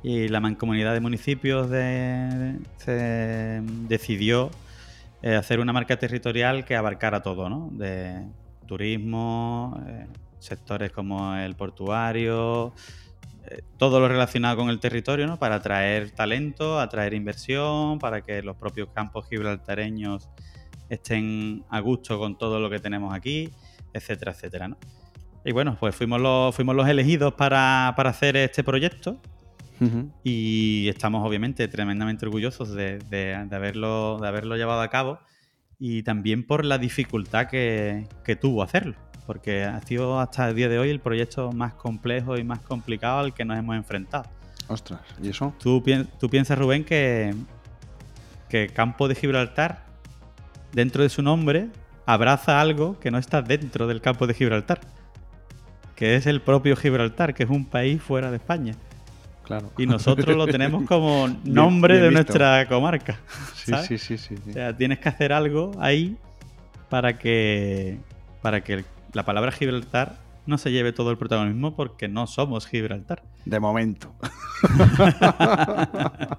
[0.05, 1.69] Y la mancomunidad de municipios
[3.89, 4.51] decidió
[5.23, 7.71] eh, hacer una marca territorial que abarcara todo, ¿no?
[7.73, 8.23] De
[8.67, 10.07] turismo, eh,
[10.39, 12.75] sectores como el portuario,
[13.47, 15.39] eh, todo lo relacionado con el territorio, ¿no?
[15.39, 20.29] Para atraer talento, atraer inversión, para que los propios campos gibraltareños
[20.91, 23.49] estén a gusto con todo lo que tenemos aquí,
[23.95, 24.77] etcétera, etcétera, ¿no?
[25.47, 29.19] Y bueno, pues fuimos los, fuimos los elegidos para, hacer este proyecto
[30.23, 35.19] y estamos obviamente tremendamente orgullosos de, de, haberlo, de haberlo llevado a cabo
[35.79, 40.69] y también por la dificultad que, que tuvo hacerlo porque ha sido hasta el día
[40.69, 44.25] de hoy el proyecto más complejo y más complicado al que nos hemos enfrentado.
[44.69, 45.55] Ostras, ¿y eso?
[45.59, 45.83] ¿Tú,
[46.19, 47.35] tú piensas, Rubén, que,
[48.49, 49.85] que Campo de Gibraltar,
[50.73, 51.69] dentro de su nombre,
[52.07, 54.81] abraza algo que no está dentro del campo de Gibraltar,
[55.97, 58.75] que es el propio Gibraltar, que es un país fuera de España.
[59.45, 59.71] Claro.
[59.79, 63.21] Y nosotros lo tenemos como nombre de nuestra comarca.
[63.55, 66.17] Sí, sí, sí, sí, O sea, tienes que hacer algo ahí
[66.89, 67.99] para que,
[68.43, 73.23] para que la palabra Gibraltar no se lleve todo el protagonismo porque no somos Gibraltar.
[73.45, 74.13] De momento.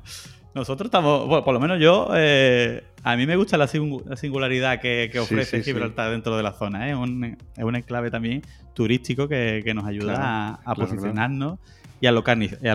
[0.55, 5.11] Nosotros estamos, bueno, por lo menos yo, eh, a mí me gusta la, singularidad que,
[5.19, 6.87] ofrece Gibraltar dentro de la zona.
[6.87, 6.91] ¿eh?
[6.91, 8.41] Es, un, enclave también
[8.73, 11.59] turístico que, nos ayuda a, posicionarnos
[12.01, 12.11] Y, a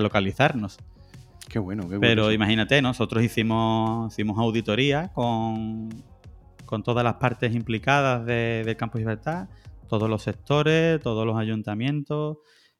[0.00, 0.78] localizarnos.
[1.48, 2.00] Qué bueno, qué bueno.
[2.00, 5.88] Pero imagínate, nosotros hicimos, hicimos auditoría con,
[6.64, 9.48] con todas las partes implicadas de, del campo de Gibraltar
[9.90, 12.38] todos los sectores, todos los ayuntamientos,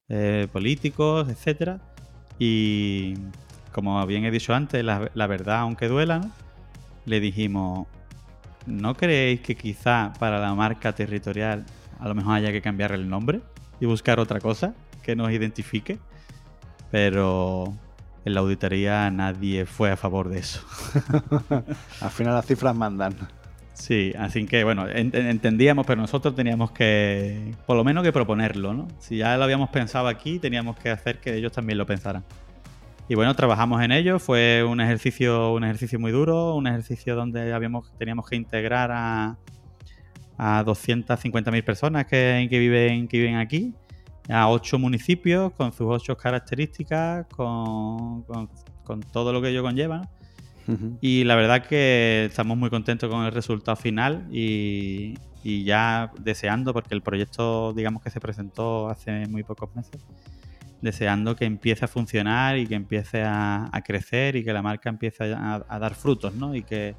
[0.09, 1.81] eh, políticos, etcétera.
[2.39, 3.15] Y
[3.73, 6.21] como bien he dicho antes, la, verdad, aunque duela,
[7.05, 7.89] le dijimos,
[8.67, 11.67] ¿no creéis que quizá para la marca territorial
[11.99, 13.41] a lo mejor haya que cambiar el nombre
[13.81, 15.99] y buscar otra cosa que nos identifique?
[16.91, 17.75] Pero
[18.25, 20.61] en la auditoría nadie fue a favor de eso.
[22.01, 23.15] Al final las cifras mandan.
[23.75, 28.89] Sí, así que bueno, entendíamos, pero nosotros teníamos que, por lo menos que proponerlo, ¿no?
[28.99, 32.23] Si ya lo habíamos pensado aquí, teníamos que hacer que ellos también lo pensaran.
[33.09, 37.53] Y bueno, trabajamos en ello, fue un ejercicio, un ejercicio muy duro, un ejercicio donde
[37.55, 39.39] habíamos, teníamos que integrar a,
[40.37, 43.75] a 250.000 personas que, que, viven, que viven aquí,
[44.31, 48.49] a ocho municipios con sus ocho características, con, con,
[48.85, 50.09] con todo lo que ello conlleva.
[51.01, 56.95] Y la verdad que estamos muy contentos con el resultado final y, ya deseando, porque
[56.95, 60.01] el proyecto, digamos que se presentó hace muy pocos meses,
[60.81, 65.35] deseando que empiece a funcionar y que empiece a, crecer y que la marca empiece
[65.35, 66.55] a, dar frutos, ¿no?
[66.55, 66.95] Y que,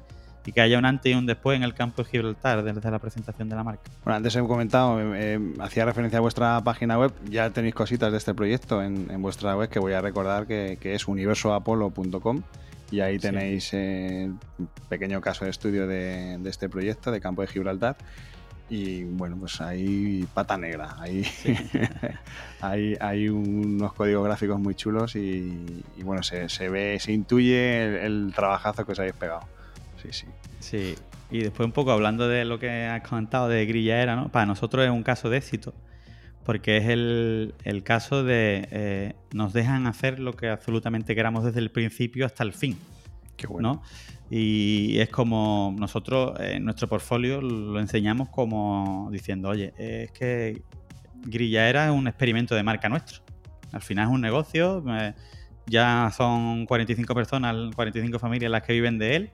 [0.50, 3.48] que haya un antes y un después en el campo de Gibraltar desde la presentación
[3.48, 3.90] de la marca.
[4.04, 8.10] Bueno, antes he comentado, eh, eh, hacía referencia a vuestra página web, ya tenéis cositas
[8.10, 12.42] de este proyecto en, vuestra web que voy a recordar que, que es universoapolo.com
[12.92, 14.38] y ahí tenéis un
[14.90, 17.96] pequeño caso de estudio de, este proyecto de Campo de Gibraltar.
[18.68, 21.26] Y bueno, pues hay pata negra, hay,
[23.00, 28.92] hay, unos códigos gráficos muy chulos y, bueno, se, ve, se intuye el, trabajazo que
[28.92, 29.42] os habéis pegado.
[30.02, 30.26] Sí, sí.
[30.60, 30.94] Sí,
[31.30, 34.30] y después un poco hablando de lo que has comentado de Grilla Era, ¿no?
[34.30, 35.74] Para nosotros es un caso de éxito
[36.44, 41.70] porque es el, caso de eh, nos dejan hacer lo que absolutamente queramos desde el
[41.70, 42.76] principio hasta el fin.
[43.36, 43.82] Qué bueno.
[44.30, 50.62] Y es como nosotros en nuestro portfolio lo enseñamos como diciendo, oye, es que
[51.24, 53.20] Grilla era un experimento de marca nuestro.
[53.72, 55.14] Al final es un negocio, eh,
[55.66, 59.30] ya son 45 personas, 45 familias las que viven de él,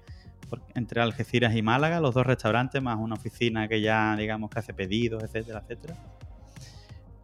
[0.75, 4.75] entre Algeciras y Málaga, los dos restaurantes, más una oficina que ya, digamos, que hace
[4.75, 5.97] pedidos, etcétera, etcétera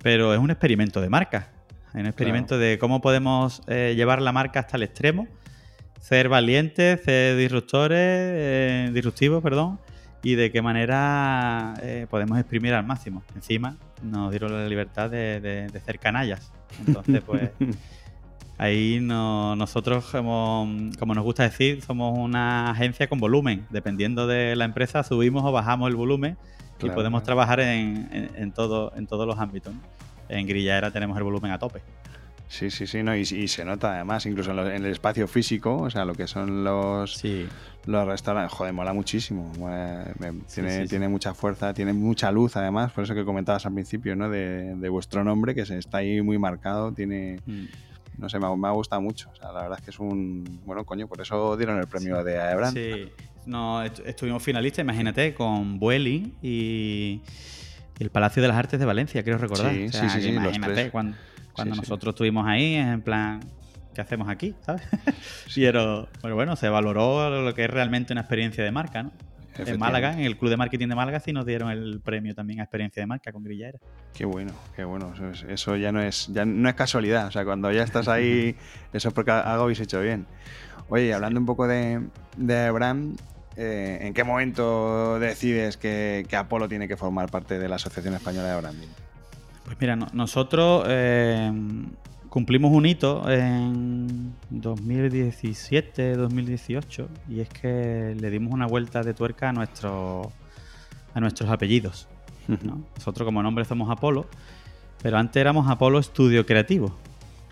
[0.05, 1.49] pero es un experimento de marca.
[1.89, 5.27] Es un experimento de cómo podemos eh, llevar la marca hasta el extremo,
[5.99, 9.81] ser valientes, ser disruptores, eh, disruptivos, perdón,
[10.23, 13.23] y de qué manera eh, podemos exprimir al máximo.
[13.35, 16.53] Encima nos dieron la libertad de, ser canallas.
[16.87, 17.51] Entonces, pues
[18.59, 23.67] ahí nosotros, como, nos gusta decir, somos una agencia con volumen.
[23.71, 26.37] Dependiendo de la empresa, subimos o bajamos el volumen
[26.83, 29.73] y podemos trabajar en, todo, en todos los ámbitos.
[30.29, 31.83] En Grillaera tenemos el volumen a tope.
[32.49, 36.05] Sí, sí, sí, no, y, se nota además, incluso en, el espacio físico, o sea,
[36.05, 37.21] lo que son los,
[37.87, 39.51] los restaurantes, joder, mola muchísimo.
[40.55, 44.29] tiene, tiene mucha fuerza, tiene mucha luz además, por eso que comentabas al principio, ¿no?
[44.29, 47.41] De, vuestro nombre, que se está ahí muy marcado, tiene.
[47.47, 47.65] Mm.
[48.19, 49.31] No sé, me, ha gustado mucho.
[49.31, 50.61] O sea, la verdad es que es un.
[50.65, 52.73] Bueno, coño, por eso dieron el premio de Aebran.
[52.73, 53.11] Sí,
[53.47, 57.21] no, estuvimos finalistas, imagínate, con Vueling y
[57.99, 59.73] el Palacio de las Artes de Valencia, quiero recordar.
[59.73, 61.17] Sí, O sea, sí, sí, sí, imagínate cuando,
[61.53, 61.83] cuando Sí, sí.
[61.83, 63.41] nosotros estuvimos ahí, en plan,
[63.95, 64.55] ¿qué hacemos aquí?
[64.65, 64.83] ¿Sabes?
[65.55, 69.13] Pero, pero bueno, se valoró lo que es realmente una experiencia de marca, ¿no?
[69.59, 69.79] En.
[69.79, 72.65] Málaga, en el Club de Marketing de Málaga, sí nos dieron el premio también a
[72.65, 73.79] experiencia de marca con Grillera.
[74.13, 75.13] Qué bueno, qué bueno.
[75.15, 77.27] Eso, es- eso ya no es ya no es casualidad.
[77.27, 78.57] O sea, cuando ya estás ahí,
[78.93, 80.27] eso es porque algo habéis hecho bien.
[80.89, 82.01] Oye, hablando un poco de,
[82.37, 83.19] de brand,
[83.57, 88.15] eh, ¿en qué momento decides que, que Apolo tiene que formar parte de la Asociación
[88.15, 88.89] Española de Branding?
[89.65, 91.51] Pues mira, no- nosotros eh,
[92.35, 99.51] cumplimos un hito en 2017, 2018, y es que le dimos una vuelta de tuerca
[99.51, 100.33] a, nuestro,
[101.15, 102.09] a nuestros apellidos.
[102.49, 102.81] ¿no?
[102.97, 104.27] Nosotros como nombre somos Apolo,
[105.01, 106.97] pero antes éramos Apolo Estudio Creativo.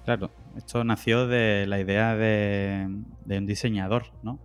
[0.05, 2.89] Claro, esto nació de la idea de,
[3.25, 4.41] de un diseñador, ¿no?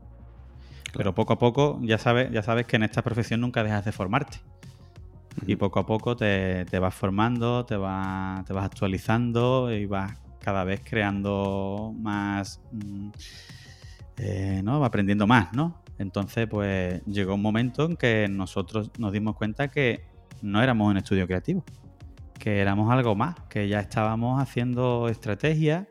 [0.93, 3.91] Pero poco a poco ya sabes, ya sabes que en esta profesión nunca dejas de
[3.91, 4.37] formarte.
[5.47, 10.13] Y poco a poco te, te vas formando, te, va- te vas actualizando y vas
[10.47, 13.09] cada vez creando más, mm,
[14.15, 14.85] eh, ¿no?
[14.85, 15.83] Aprendiendo más, ¿no?
[15.97, 20.05] Entonces, pues llegó un momento en que nosotros nos dimos cuenta que
[20.41, 21.65] no éramos un estudio creativo,
[22.39, 25.85] que éramos algo más, que ya estábamos haciendo estrategias,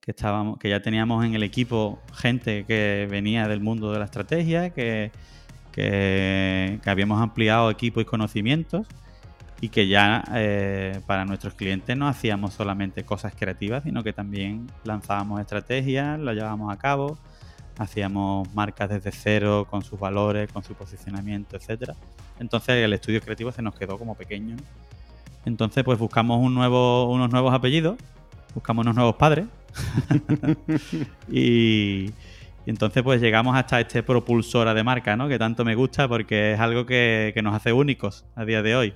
[0.00, 4.04] que estábamos, que ya teníamos en el equipo gente que venía del mundo de la
[4.04, 5.10] estrategia, que,
[5.72, 8.86] que, que habíamos ampliado equipo y conocimientos
[9.60, 14.66] y que ya eh, para nuestros clientes no hacíamos solamente cosas creativas, sino que también
[14.84, 17.18] lanzábamos estrategias, las llevábamos a cabo,
[17.78, 21.94] hacíamos marcas desde cero con sus valores, con su posicionamiento, etcétera.
[22.38, 24.56] Entonces el estudio creativo se nos quedó como pequeño.
[25.46, 27.96] Entonces pues buscamos un nuevo, unos nuevos apellidos,
[28.54, 29.46] buscamos unos nuevos padres
[31.30, 32.10] y,
[32.66, 35.28] y entonces pues llegamos hasta este propulsora de marca, ¿no?
[35.28, 38.76] Que tanto me gusta porque es algo que, que nos hace únicos a día de
[38.76, 38.94] hoy.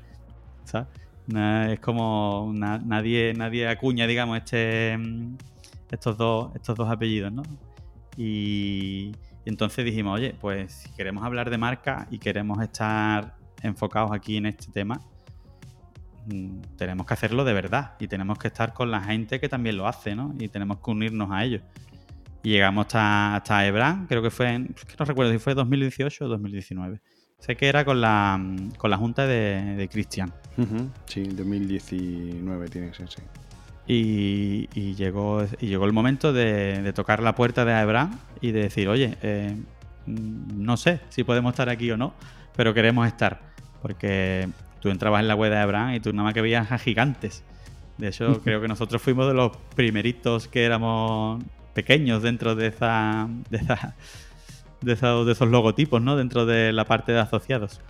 [1.72, 5.36] Es como na- nadie, nadie acuña, digamos, este, mm,
[5.90, 7.42] estos, dos, estos dos apellidos, ¿no?
[8.16, 9.12] Y,
[9.44, 14.46] entonces dijimos, oye, pues si queremos hablar de marca y queremos estar enfocados aquí en
[14.46, 15.00] este tema,
[16.26, 19.76] mm, tenemos que hacerlo de verdad y tenemos que estar con la gente que también
[19.76, 20.34] lo hace, ¿no?
[20.38, 21.62] Y tenemos que unirnos a ellos.
[22.42, 26.28] Y llegamos hasta, hasta Ebran, creo que fue, en, no recuerdo si fue 2018 o
[26.28, 27.00] 2019.
[27.40, 28.40] Sé que era con la,
[28.76, 30.32] con la junta de, de Cristian.
[31.06, 33.22] Sí, 2019 tiene que ser, sí.
[33.86, 38.52] Y, y llegó, y llegó el momento de, de tocar la puerta de Aebran y
[38.52, 39.56] de decir, oye, eh,
[40.06, 42.12] mm, no sé si podemos estar aquí o no,
[42.56, 43.40] pero queremos estar.
[43.82, 44.48] Porque
[44.80, 47.42] tú entrabas en la web de Aebran y tú nada más que veías a gigantes.
[47.98, 51.42] De hecho, creo que nosotros fuimos de los primeritos que éramos
[51.74, 53.96] pequeños dentro de esa, de esa-
[54.80, 56.16] de esos, de esos logotipos, ¿no?
[56.16, 57.80] Dentro de la parte de asociados.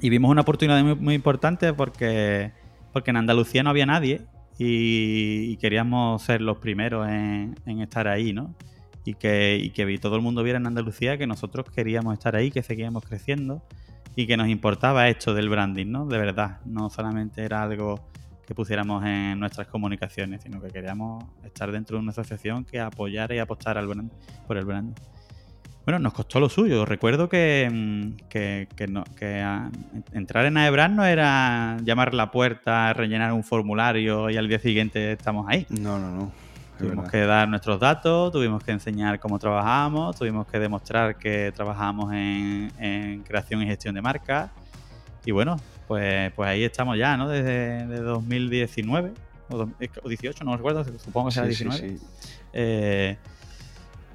[0.00, 2.52] Y vimos una oportunidad muy, muy importante porque,
[2.92, 4.22] porque en Andalucía no había nadie
[4.58, 8.54] y, queríamos ser los primeros en, en estar ahí, ¿no?
[9.04, 12.50] Y que, y que todo el mundo viera en Andalucía que nosotros queríamos estar ahí,
[12.50, 13.62] que seguíamos creciendo
[14.16, 16.06] y que nos importaba esto del branding, ¿no?
[16.06, 18.00] De verdad, no solamente era algo
[18.46, 23.34] que pusiéramos en nuestras comunicaciones, sino que queríamos estar dentro de una asociación que apoyara
[23.34, 24.12] y apostara al brand-
[24.46, 24.94] por el branding.
[25.86, 26.84] Bueno, nos costó lo suyo.
[26.84, 29.70] Recuerdo que, mm, que, que no- que, ah,
[30.12, 35.12] entrar en Aebran no era llamar la puerta, rellenar un formulario y al día siguiente
[35.12, 35.64] estamos ahí.
[35.70, 36.24] No, no, no.
[36.24, 37.10] es Tuvimos verdad.
[37.12, 42.70] que dar nuestros datos, tuvimos que enseñar cómo trabajábamos, tuvimos que demostrar que trabajamos en,
[42.80, 44.50] en creación y gestión de marcas.
[45.24, 47.28] Y bueno, pues, pues ahí estamos ya, ¿no?
[47.28, 49.12] Desde de 2019
[49.50, 49.68] o, dos-
[50.02, 51.98] o 18, no recuerdo, supongo que será Sí, sí, 19.
[51.98, 52.06] sí.
[52.52, 53.16] Eh,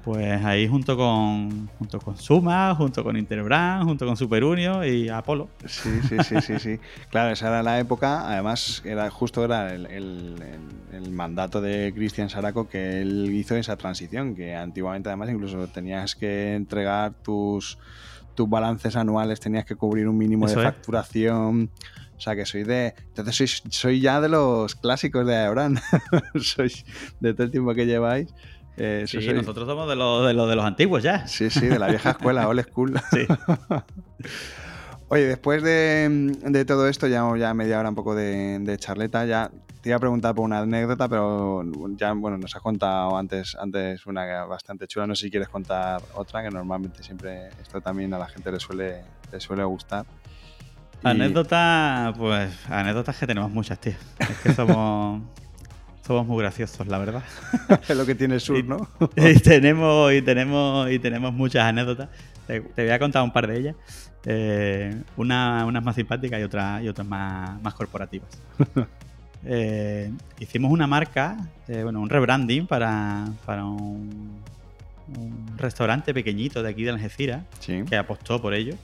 [0.04, 5.48] pues ahí junto con junto con Suma, junto con Interbrand, junto con Superunio y Apolo.
[5.66, 6.78] Sí, sí, sí, sí, sí.
[7.10, 11.92] Claro, esa era la época, además era justo era el, el- el- el mandato de
[11.94, 17.78] Cristian Saraco que él hizo esa transición, que antiguamente además incluso tenías que entregar tus,
[18.34, 20.72] tus balances anuales, tenías que cubrir un mínimo Eso de es.
[20.72, 21.70] facturación.
[22.16, 22.94] O sea que soy de.
[23.08, 25.80] Entonces soy, soy ya de los clásicos de Aebran.
[26.40, 26.84] sois
[27.18, 28.32] de todo el tiempo que lleváis.
[28.76, 31.26] Eh, Sí, nosotros somos de los, de los de los antiguos ya.
[31.26, 33.00] Sí, sí, de la vieja escuela, old school.
[33.12, 33.26] Sí.
[35.08, 36.08] Oye, después de,
[36.42, 39.50] de todo esto, ya, ya media hora un poco de, de charleta, ya
[39.82, 41.62] te iba a preguntar por una anécdota, pero
[41.98, 45.06] ya bueno, nos has contado antes, antes una bastante chula.
[45.06, 48.58] No sé si quieres contar otra, que normalmente siempre esto también a la gente le
[48.58, 50.06] suele, le suele gustar.
[51.04, 53.94] Y- Anécdota, pues anécdotas que tenemos muchas, tío.
[54.18, 55.20] Es que somos,
[56.06, 57.22] somos muy graciosos, la verdad.
[57.88, 58.88] es lo que tiene el sur, ¿no?
[59.16, 62.08] y tenemos, y tenemos, y tenemos muchas anécdotas.
[62.46, 63.76] te, voy a contar un par de ellas.
[64.24, 68.28] Eh, una, unas más simpáticas y otras y otras más, más corporativas.
[69.44, 71.36] Eh, hicimos una marca,
[71.66, 74.40] eh, bueno, un rebranding para, para un,
[75.56, 78.76] restaurante pequeñito de aquí de Algeciras que apostó por ello.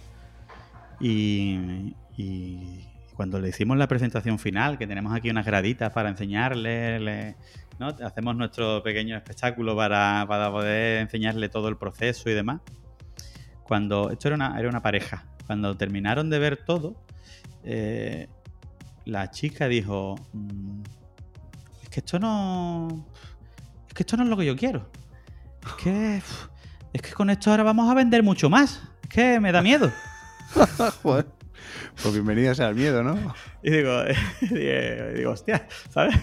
[0.98, 2.84] Y, y,
[3.18, 7.34] cuando le hicimos la presentación final, que tenemos aquí unas graditas para enseñarle,
[7.78, 7.88] ¿no?
[7.88, 12.60] hacemos nuestro pequeño espectáculo para, para poder enseñarle todo el proceso y demás
[13.68, 16.96] cuando esto era una, era una pareja, cuando terminaron de ver todo,
[17.64, 18.28] eh,
[19.04, 20.80] la chica dijo, mm,
[21.82, 23.06] es que esto no,
[23.86, 24.90] es que esto no es lo que yo quiero.
[25.66, 26.22] Es que,
[26.94, 28.80] es que con esto ahora vamos a vender mucho más.
[29.02, 29.92] Es que me da miedo.
[32.02, 33.16] Pues bienvenido sea el miedo, ¿no?
[33.62, 34.02] Y digo,
[35.14, 36.14] digo, hostia, ¿sabes?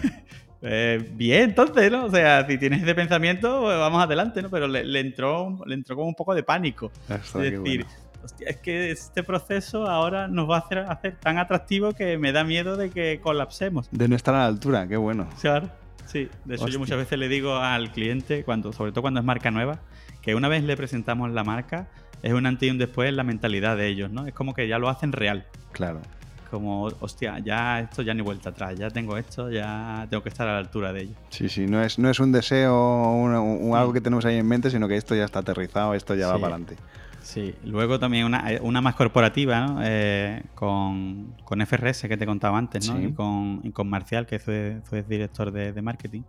[0.62, 2.06] Eh, bien, entonces, ¿no?
[2.06, 4.48] O sea, si tienes ese pensamiento, pues vamos adelante, ¿no?
[4.48, 6.90] Pero le, entró, le entró como un poco de pánico.
[7.08, 7.84] es decir,
[8.24, 12.32] hostia, es que este proceso ahora nos va a hacer, hacer tan atractivo que me
[12.32, 13.88] da miedo de que colapsemos.
[13.90, 15.28] De no estar a la altura, qué bueno.
[15.40, 15.68] Claro,
[16.06, 16.28] sí.
[16.46, 19.50] De hecho, yo muchas veces le digo al cliente, cuando, sobre todo cuando es marca
[19.50, 19.80] nueva,
[20.22, 21.86] que una vez le presentamos la marca,
[22.22, 24.26] es un antes y un después en la mentalidad de ellos, ¿no?
[24.26, 25.46] Es como que ya lo hacen real.
[25.72, 26.00] Claro
[26.50, 30.48] como, hostia, ya esto ya ni vuelta atrás, ya tengo esto, ya tengo que estar
[30.48, 31.14] a la altura de ello.
[31.28, 34.70] Sí, sí, no es, no es un deseo o algo que tenemos ahí en mente,
[34.70, 36.76] sino que esto ya está aterrizado, esto ya va para adelante.
[37.22, 42.56] Sí, luego también una, eh, una más corporativa, eh, con, con, FRS que te contaba
[42.56, 43.02] antes, ¿no?
[43.02, 46.22] Y, con, con, Marcial, que fue, fue director de, de, marketing.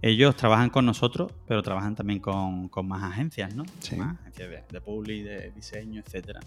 [0.00, 3.64] Ellos trabajan con nosotros, pero trabajan también con, con más agencias, ¿no?
[3.80, 3.96] Sí.
[3.96, 6.40] Más agencias de, de public, de diseño, etcétera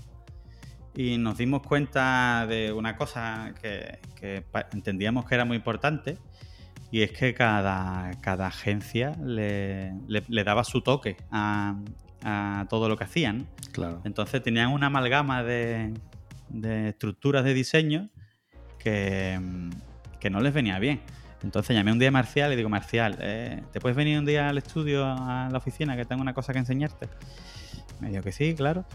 [0.96, 4.00] y nos dimos cuenta de una cosa que,
[4.74, 6.18] entendíamos que era muy importante
[6.92, 9.94] y es que cada, cada agencia le,
[10.44, 11.76] daba su toque a,
[12.70, 13.48] todo lo que hacían.
[13.72, 14.02] Claro.
[14.04, 15.94] Entonces tenían una amalgama de,
[16.90, 18.10] estructuras de diseño
[18.78, 19.40] que,
[20.30, 21.02] no les venía bien.
[21.44, 24.50] Entonces llamé un día a Marcial y digo, Marcial, eh, ¿te puedes venir un día
[24.50, 27.08] al estudio, a la oficina, que tengo una cosa que enseñarte?
[28.00, 28.86] Me dijo que sí, claro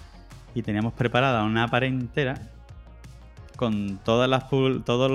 [0.56, 2.40] y teníamos preparada una pared entera
[3.56, 5.10] con todas las todos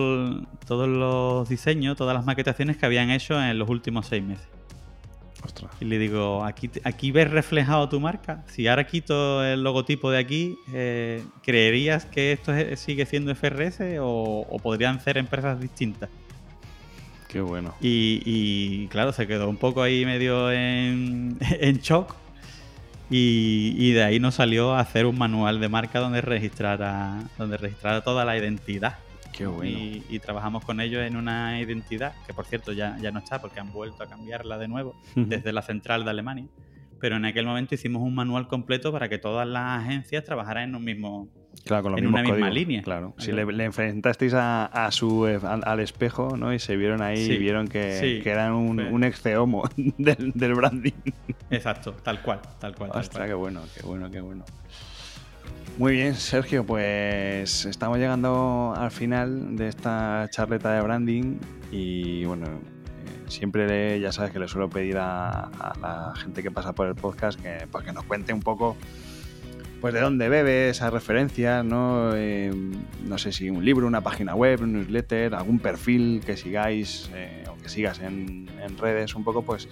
[0.67, 4.47] los diseños, todas las maquetaciones que habían hecho en los últimos seis meses.
[5.79, 8.43] Y le digo, aquí, aquí ves reflejado tu marca.
[8.45, 14.59] Si ahora quito el logotipo de aquí, eh, ¿creerías que esto sigue siendo FRS o,
[14.61, 16.11] podrían ser empresas distintas?
[17.31, 17.73] Qué bueno.
[17.79, 22.15] Y, claro, se quedó un poco ahí medio en, en shock
[23.13, 28.01] y, de ahí nos salió a hacer un manual de marca donde registrara, donde registrara
[28.01, 28.99] toda la identidad.
[29.33, 29.77] Qué bueno.
[30.09, 33.59] Y, trabajamos con ellos en una identidad, que por cierto ya, ya no está porque
[33.59, 36.47] han vuelto a cambiarla de nuevo desde la central de Alemania.
[37.01, 40.75] Pero en aquel momento hicimos un manual completo para que todas las agencias trabajaran en
[40.75, 41.27] un mismo,
[41.65, 42.81] Claro, con en una misma línea.
[42.81, 43.13] Claro.
[43.17, 46.53] Si le, enfrentasteis a, su, eh, al, espejo, ¿no?
[46.53, 49.23] Y se vieron ahí y vieron que, eran un, un ex
[49.97, 50.91] del, del, branding.
[51.49, 52.91] Exacto, tal cual, tal cual.
[52.93, 54.43] Ostras, qué bueno, qué bueno, qué bueno.
[55.77, 61.39] Muy bien, Sergio, pues estamos llegando al final de esta charleta de branding
[61.71, 65.49] y bueno, eh, siempre ya sabes que le suelo pedir a,
[65.81, 68.75] la gente que pasa por el podcast que, pues que nos cuente un poco
[69.81, 72.15] pues de dónde bebe esas referencias, ¿no?
[72.15, 72.53] Eh,
[73.03, 77.43] no sé si un libro, una página web, un newsletter, algún perfil que sigáis eh,
[77.51, 79.67] o que sigas en, redes un poco, pues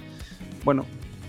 [0.66, 0.86] bueno,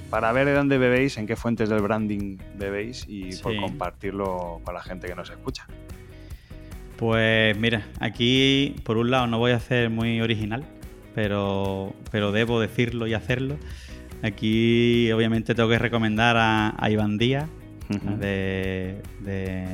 [0.09, 4.74] para ver de dónde bebéis, en qué fuentes del branding bebéis y por compartirlo con
[4.74, 5.66] la gente que nos escucha.
[6.97, 10.64] Pues mira, aquí por un lado no voy a ser muy original,
[11.14, 13.57] pero, pero debo decirlo y hacerlo.
[14.22, 17.49] Aquí obviamente tengo que recomendar a, a Iván Díaz,
[17.91, 19.66] de, de,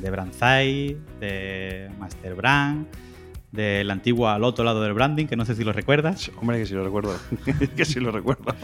[0.00, 2.86] de Branzai, de Master Brand,
[3.52, 6.30] del antiguo al otro lado del branding, que no sé si lo recuerdas.
[6.40, 7.16] Hombre, que sí lo recuerdo.
[7.76, 8.54] que sí lo recuerdo.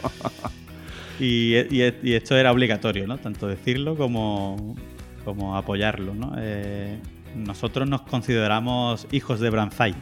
[1.19, 3.17] y, esto era obligatorio, ¿no?
[3.17, 4.75] Tanto decirlo como,
[5.23, 6.33] como apoyarlo, ¿no?
[6.37, 6.99] Eh,
[7.35, 9.95] nosotros nos consideramos hijos de Branzai.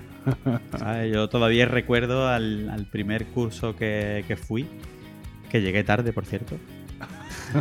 [1.11, 4.67] Yo todavía recuerdo al, primer curso que, que fui,
[5.49, 6.57] que llegué tarde, por cierto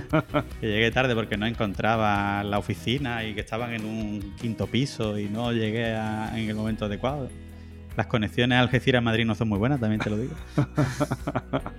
[0.60, 5.18] que llegué tarde porque no encontraba la oficina y que estaban en un quinto piso
[5.18, 7.28] y no llegué en el momento adecuado.
[7.96, 10.34] Las conexiones a Algeciras-Madrid no son muy buenas, también te lo digo.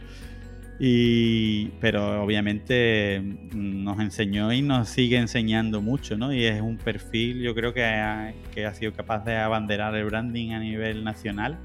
[0.80, 3.22] Y, pero obviamente
[3.54, 6.34] nos enseñó y nos sigue enseñando mucho, ¿no?
[6.34, 10.52] Y es un perfil, yo creo que que ha sido capaz de abanderar el branding
[10.52, 11.58] a nivel nacional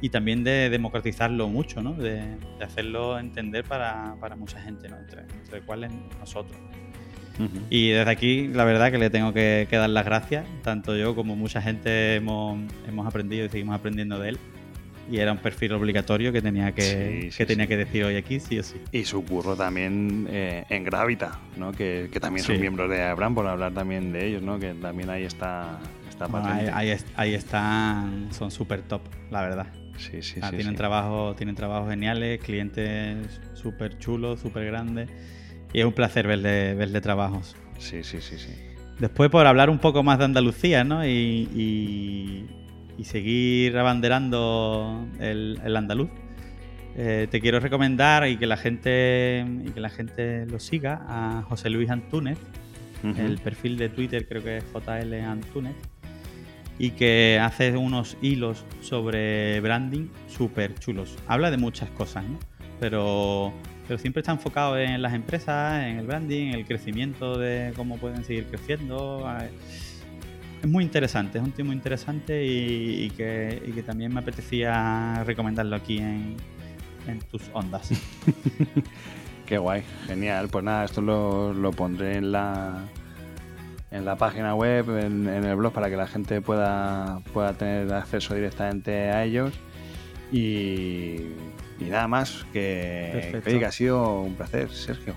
[0.00, 1.94] y también de democratizarlo mucho, ¿no?
[1.94, 4.98] de, hacerlo entender para, mucha gente, ¿no?
[4.98, 6.58] entre, entre cuales nosotros.
[7.68, 10.46] Y desde aquí, la verdad que le tengo que, dar las gracias.
[10.62, 14.38] Tanto yo como mucha gente hemos, hemos aprendido y seguimos aprendiendo de él
[15.10, 18.58] y era un perfil obligatorio que tenía que, que tenía que decir hoy aquí, sí
[18.58, 18.80] o sí.
[18.90, 21.72] Y su curro también eh, en Gravita, ¿no?
[21.72, 24.58] que, que también son miembros de Abraham, por hablar también de ellos, ¿no?
[24.58, 25.78] que también ahí está,
[26.08, 26.26] está
[26.74, 29.66] ahí, ahí, están, son súper top, la verdad.
[29.96, 35.08] Sí, sí, sí, tienen, Trabajo, tienen trabajos geniales, clientes súper chulos, súper grandes.
[35.72, 37.56] Y es un placer verle, verle trabajos.
[37.78, 38.52] Sí, sí, sí, sí.
[38.98, 41.06] Después, por hablar un poco más de Andalucía, ¿no?
[41.06, 42.46] y
[42.96, 46.10] y seguir abanderando el, andaluz,
[46.96, 51.42] eh, te quiero recomendar y que la gente y que la gente lo siga a
[51.42, 52.38] José Luis Antúnez.
[53.18, 55.74] El perfil de Twitter creo que es JL Antúnez.
[56.78, 61.16] Y que hace unos hilos sobre branding súper chulos.
[61.28, 62.38] Habla de muchas cosas, ¿no?
[62.80, 63.52] Pero,
[63.86, 67.96] pero siempre está enfocado en las empresas, en el branding, en el crecimiento de cómo
[67.98, 69.24] pueden seguir creciendo
[70.64, 75.98] es muy interesante, es un tío muy interesante y, que, también me apetecía recomendarlo aquí
[75.98, 76.36] en,
[77.30, 77.90] tus ondas.
[79.46, 80.48] Qué guay, genial.
[80.48, 82.82] Pues nada, esto lo, pondré en la
[83.94, 88.34] en la página web, en, el blog, para que la gente pueda, pueda tener acceso
[88.34, 89.52] directamente a ellos.
[90.32, 91.20] Y,
[91.78, 95.14] nada más, que, que ha sido un placer, Sergio.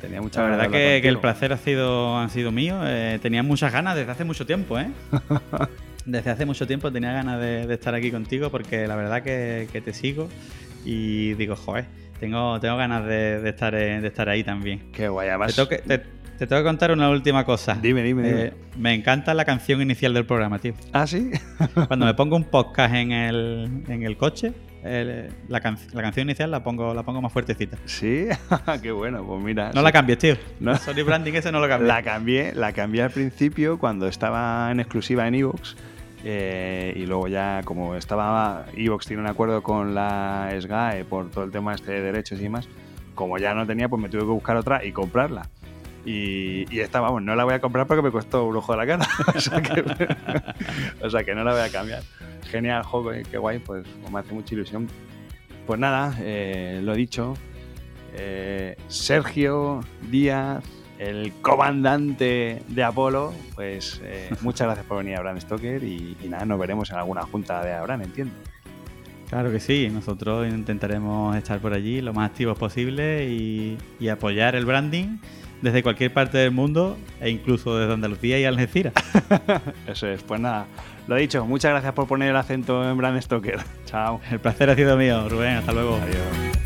[0.00, 2.78] Tenía mucha La verdad que, el placer ha sido, ha sido mío.
[2.84, 4.88] Eh, tenía muchas ganas desde hace mucho tiempo, ¿eh?
[6.06, 9.92] desde hace mucho tiempo tenía ganas de, estar aquí contigo porque la verdad que, te
[9.92, 10.28] sigo
[10.84, 11.86] y digo, joder,
[12.20, 14.92] tengo, tengo ganas de, estar, de estar ahí también.
[14.92, 15.82] Qué guay, Te tengo, que,
[16.38, 17.74] te, tengo que contar una última cosa.
[17.80, 18.42] Dime, dime, dime.
[18.42, 20.74] Eh, me encanta la canción inicial del programa, tío.
[20.92, 21.30] ¿Ah, sí?
[21.88, 24.52] Cuando me pongo un podcast en el, en el coche,
[25.48, 27.76] la, canción inicial la pongo, la pongo más fuertecita.
[27.86, 28.28] Sí,
[28.82, 29.72] qué bueno, pues mira.
[29.74, 30.36] No la cambies, tío.
[30.60, 30.76] ¿No?
[30.76, 31.88] Sony Branding ese no lo cambié.
[31.88, 35.76] La cambié, la cambié al principio cuando estaba en exclusiva en Evox.
[36.24, 41.44] Eh, y luego ya, como estaba, Evox tiene un acuerdo con la SGAE por todo
[41.44, 42.68] el tema este de derechos y demás,
[43.14, 45.48] como ya no tenía, pues me tuve que buscar otra y comprarla.
[46.06, 48.78] Y, y, esta, vamos, no la voy a comprar porque me costó un ojo de
[48.78, 49.08] la cara.
[49.34, 49.84] o, sea que,
[51.02, 52.04] o, sea que, no la voy a cambiar.
[52.48, 54.86] Genial juego, qué guay, pues me hace mucha ilusión.
[55.66, 57.34] Pues nada, eh, lo dicho.
[58.14, 60.62] Eh, Sergio Díaz,
[61.00, 66.44] el comandante de Apolo, pues eh, muchas gracias por venir a Abraham Stoker y, nada,
[66.44, 68.34] nos veremos en alguna junta de Abraham, entiendo.
[69.28, 74.54] Claro que sí, nosotros intentaremos estar por allí lo más activos posible y, y apoyar
[74.54, 75.18] el branding
[75.62, 78.94] desde cualquier parte del mundo e incluso desde Andalucía y Algeciras.
[79.86, 80.66] Eso es, pues nada,
[81.06, 83.60] lo dicho, muchas gracias por poner el acento en Brand Stoker.
[83.86, 84.20] Chao.
[84.30, 85.96] El placer ha sido mío, Rubén, hasta luego.
[85.96, 86.56] Adiós.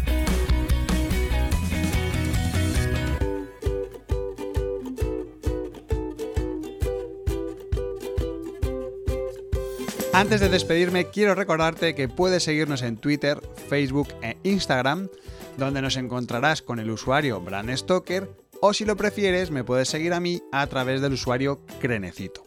[10.12, 15.09] Antes de despedirme, quiero recordarte que puedes seguirnos en Twitter, Facebook e Instagram,
[15.57, 18.28] donde nos encontrarás con el usuario Brand Stoker
[18.61, 22.45] o si lo prefieres me puedes seguir a mí a través del usuario Crenecito.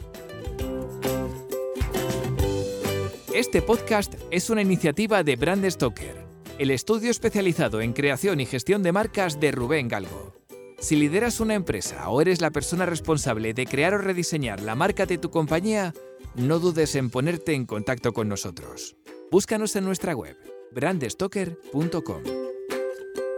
[3.34, 6.16] Este podcast es una iniciativa de Brand Stoker,
[6.59, 10.36] el estudio especializado en creación y gestión de marcas de Rubén Galgo.
[10.80, 15.05] Si lideras una empresa o eres la persona responsable de crear o rediseñar la marca
[15.05, 15.93] de tu compañía,
[16.36, 18.95] no dudes en ponerte en contacto con nosotros.
[19.32, 20.38] Búscanos en nuestra web,
[20.72, 22.53] brandstoker.com.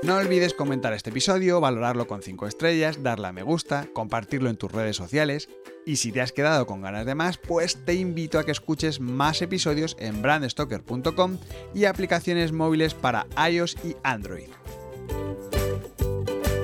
[0.05, 4.55] No olvides comentar este episodio, valorarlo con 5 estrellas, darle a me gusta, compartirlo en
[4.55, 5.49] tus redes sociales
[5.83, 8.99] y si te has quedado con ganas de más, pues te invito a que escuches
[8.99, 11.39] más episodios en brandstoker.com
[11.73, 14.49] y aplicaciones móviles para iOS y Android.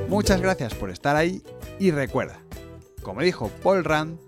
[0.07, 1.41] Muchas gracias por estar ahí
[1.79, 2.37] y recuerda,
[3.01, 4.19] como dijo Paul Rand,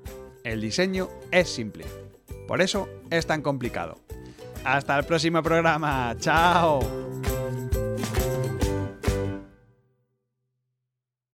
[0.44, 1.86] el diseño es simple.
[2.48, 4.00] Por eso es tan complicado.
[4.64, 6.16] Hasta el próximo programa.
[6.20, 6.80] ¡Chao!